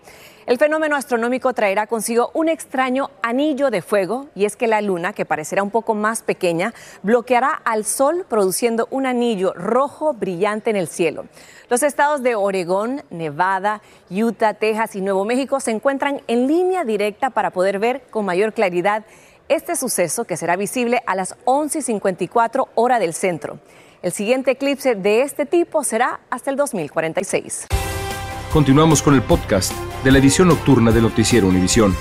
El 0.49 0.57
fenómeno 0.57 0.95
astronómico 0.95 1.53
traerá 1.53 1.85
consigo 1.85 2.31
un 2.33 2.49
extraño 2.49 3.11
anillo 3.21 3.69
de 3.69 3.83
fuego 3.83 4.29
y 4.33 4.45
es 4.45 4.55
que 4.55 4.65
la 4.65 4.81
luna, 4.81 5.13
que 5.13 5.23
parecerá 5.23 5.61
un 5.61 5.69
poco 5.69 5.93
más 5.93 6.23
pequeña, 6.23 6.73
bloqueará 7.03 7.51
al 7.51 7.85
sol 7.85 8.25
produciendo 8.27 8.87
un 8.89 9.05
anillo 9.05 9.53
rojo 9.53 10.11
brillante 10.11 10.71
en 10.71 10.75
el 10.75 10.87
cielo. 10.87 11.25
Los 11.69 11.83
estados 11.83 12.23
de 12.23 12.33
Oregón, 12.33 13.03
Nevada, 13.11 13.83
Utah, 14.09 14.55
Texas 14.55 14.95
y 14.95 15.01
Nuevo 15.01 15.23
México 15.23 15.59
se 15.59 15.69
encuentran 15.69 16.23
en 16.25 16.47
línea 16.47 16.83
directa 16.83 17.29
para 17.29 17.51
poder 17.51 17.77
ver 17.77 18.01
con 18.09 18.25
mayor 18.25 18.51
claridad 18.53 19.05
este 19.49 19.75
suceso 19.75 20.25
que 20.25 20.35
será 20.35 20.55
visible 20.55 21.03
a 21.05 21.13
las 21.13 21.37
11.54 21.45 22.69
hora 22.73 22.97
del 22.97 23.13
centro. 23.13 23.59
El 24.01 24.11
siguiente 24.13 24.49
eclipse 24.49 24.95
de 24.95 25.21
este 25.21 25.45
tipo 25.45 25.83
será 25.83 26.21
hasta 26.31 26.49
el 26.49 26.55
2046. 26.55 27.67
Continuamos 28.51 29.03
con 29.03 29.13
el 29.13 29.21
podcast 29.21 29.71
de 30.03 30.11
la 30.11 30.17
edición 30.17 30.47
nocturna 30.47 30.91
de 30.91 31.01
Noticiero 31.01 31.47
Univisión. 31.47 31.95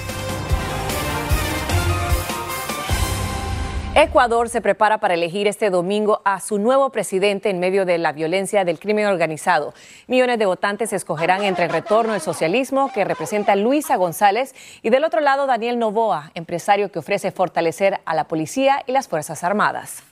Ecuador 3.95 4.49
se 4.49 4.63
prepara 4.63 4.97
para 4.97 5.13
elegir 5.13 5.47
este 5.47 5.69
domingo 5.69 6.23
a 6.25 6.41
su 6.41 6.59
nuevo 6.59 6.89
presidente 6.89 7.51
en 7.51 7.61
medio 7.61 7.85
de 7.85 7.99
la 7.99 8.13
violencia 8.13 8.65
del 8.65 8.79
crimen 8.79 9.05
organizado. 9.05 9.75
Millones 10.07 10.39
de 10.39 10.47
votantes 10.47 10.95
escogerán 10.95 11.45
entre 11.45 11.67
el 11.67 11.71
retorno 11.71 12.15
al 12.15 12.23
socialismo, 12.23 12.91
que 12.95 13.05
representa 13.05 13.55
Luisa 13.55 13.97
González, 13.97 14.55
y 14.81 14.89
del 14.89 15.05
otro 15.05 15.21
lado 15.21 15.47
Daniel 15.47 15.79
Novoa, 15.79 16.31
empresario 16.35 16.91
que 16.91 17.01
ofrece 17.01 17.31
fortalecer 17.31 18.01
a 18.07 18.15
la 18.15 18.25
policía 18.25 18.83
y 18.87 18.93
las 18.93 19.07
Fuerzas 19.07 19.45
Armadas. 19.45 20.03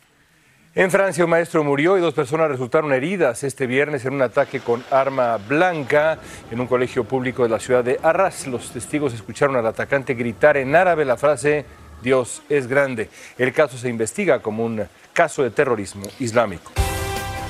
En 0.78 0.90
Francia 0.90 1.24
un 1.24 1.30
maestro 1.30 1.64
murió 1.64 1.96
y 1.96 2.02
dos 2.02 2.12
personas 2.12 2.50
resultaron 2.50 2.92
heridas 2.92 3.42
este 3.44 3.66
viernes 3.66 4.04
en 4.04 4.12
un 4.12 4.20
ataque 4.20 4.60
con 4.60 4.84
arma 4.90 5.38
blanca 5.38 6.18
en 6.50 6.60
un 6.60 6.66
colegio 6.66 7.04
público 7.04 7.44
de 7.44 7.48
la 7.48 7.58
ciudad 7.58 7.82
de 7.82 7.98
Arras. 8.02 8.46
Los 8.46 8.72
testigos 8.72 9.14
escucharon 9.14 9.56
al 9.56 9.66
atacante 9.66 10.12
gritar 10.12 10.58
en 10.58 10.76
árabe 10.76 11.06
la 11.06 11.16
frase 11.16 11.64
Dios 12.02 12.42
es 12.50 12.66
grande. 12.66 13.08
El 13.38 13.54
caso 13.54 13.78
se 13.78 13.88
investiga 13.88 14.40
como 14.40 14.66
un 14.66 14.86
caso 15.14 15.42
de 15.42 15.50
terrorismo 15.50 16.04
islámico. 16.18 16.72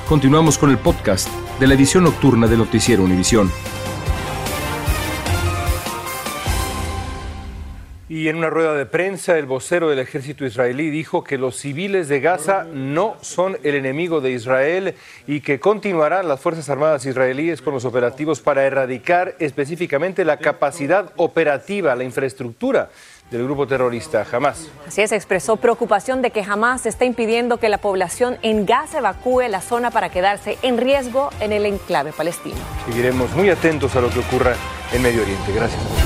Continuamos 0.09 0.57
con 0.57 0.71
el 0.71 0.79
podcast 0.79 1.29
de 1.59 1.67
la 1.67 1.75
edición 1.75 2.05
nocturna 2.05 2.47
de 2.47 2.57
Noticiero 2.57 3.03
Univisión. 3.03 3.51
Y 8.27 8.29
en 8.29 8.39
una 8.39 8.51
rueda 8.51 8.75
de 8.75 8.87
prensa, 8.87 9.39
el 9.39 9.47
vocero 9.47 9.89
del 9.89 10.01
ejército 10.01 10.45
israelí 10.45 10.91
dijo 10.91 11.23
que 11.23 11.39
los 11.39 11.55
civiles 11.55 12.09
de 12.09 12.19
Gaza 12.19 12.65
no 12.65 13.15
son 13.21 13.57
el 13.63 13.77
enemigo 13.77 14.21
de 14.21 14.33
Israel 14.33 14.97
y 15.29 15.43
que 15.43 15.61
continuarán 15.61 16.27
las 16.27 16.41
Fuerzas 16.41 16.69
Armadas 16.69 17.07
israelíes 17.07 17.63
con 17.63 17.73
los 17.73 17.85
operativos 17.85 18.41
para 18.41 18.65
erradicar 18.65 19.37
específicamente 19.39 20.25
la 20.25 20.39
capacidad 20.39 21.13
operativa, 21.15 21.95
la 21.95 22.03
infraestructura 22.03 22.91
del 23.31 23.45
grupo 23.45 23.69
terrorista 23.69 24.27
Hamas. 24.33 24.71
Así 24.89 25.03
es, 25.03 25.13
expresó 25.13 25.55
preocupación 25.59 26.21
de 26.21 26.33
que 26.33 26.43
Hamas 26.43 26.85
está 26.87 27.05
impidiendo 27.05 27.59
que 27.59 27.69
la 27.69 27.79
población 27.79 28.39
en 28.43 28.67
Gaza 28.67 28.99
evacúe 28.99 29.43
la 29.43 29.61
zona 29.61 29.93
para 29.93 30.09
quedarse 30.09 30.59
en 30.63 30.79
riesgo 30.79 31.31
en 31.39 31.53
el 31.53 31.65
enclave 31.65 32.11
palestino. 32.11 32.57
Seguiremos 32.87 33.31
muy 33.37 33.51
atentos 33.51 33.95
a 33.95 34.01
lo 34.01 34.11
que 34.11 34.19
ocurra 34.19 34.57
en 34.93 35.01
Medio 35.01 35.23
Oriente. 35.23 35.53
Gracias. 35.55 36.06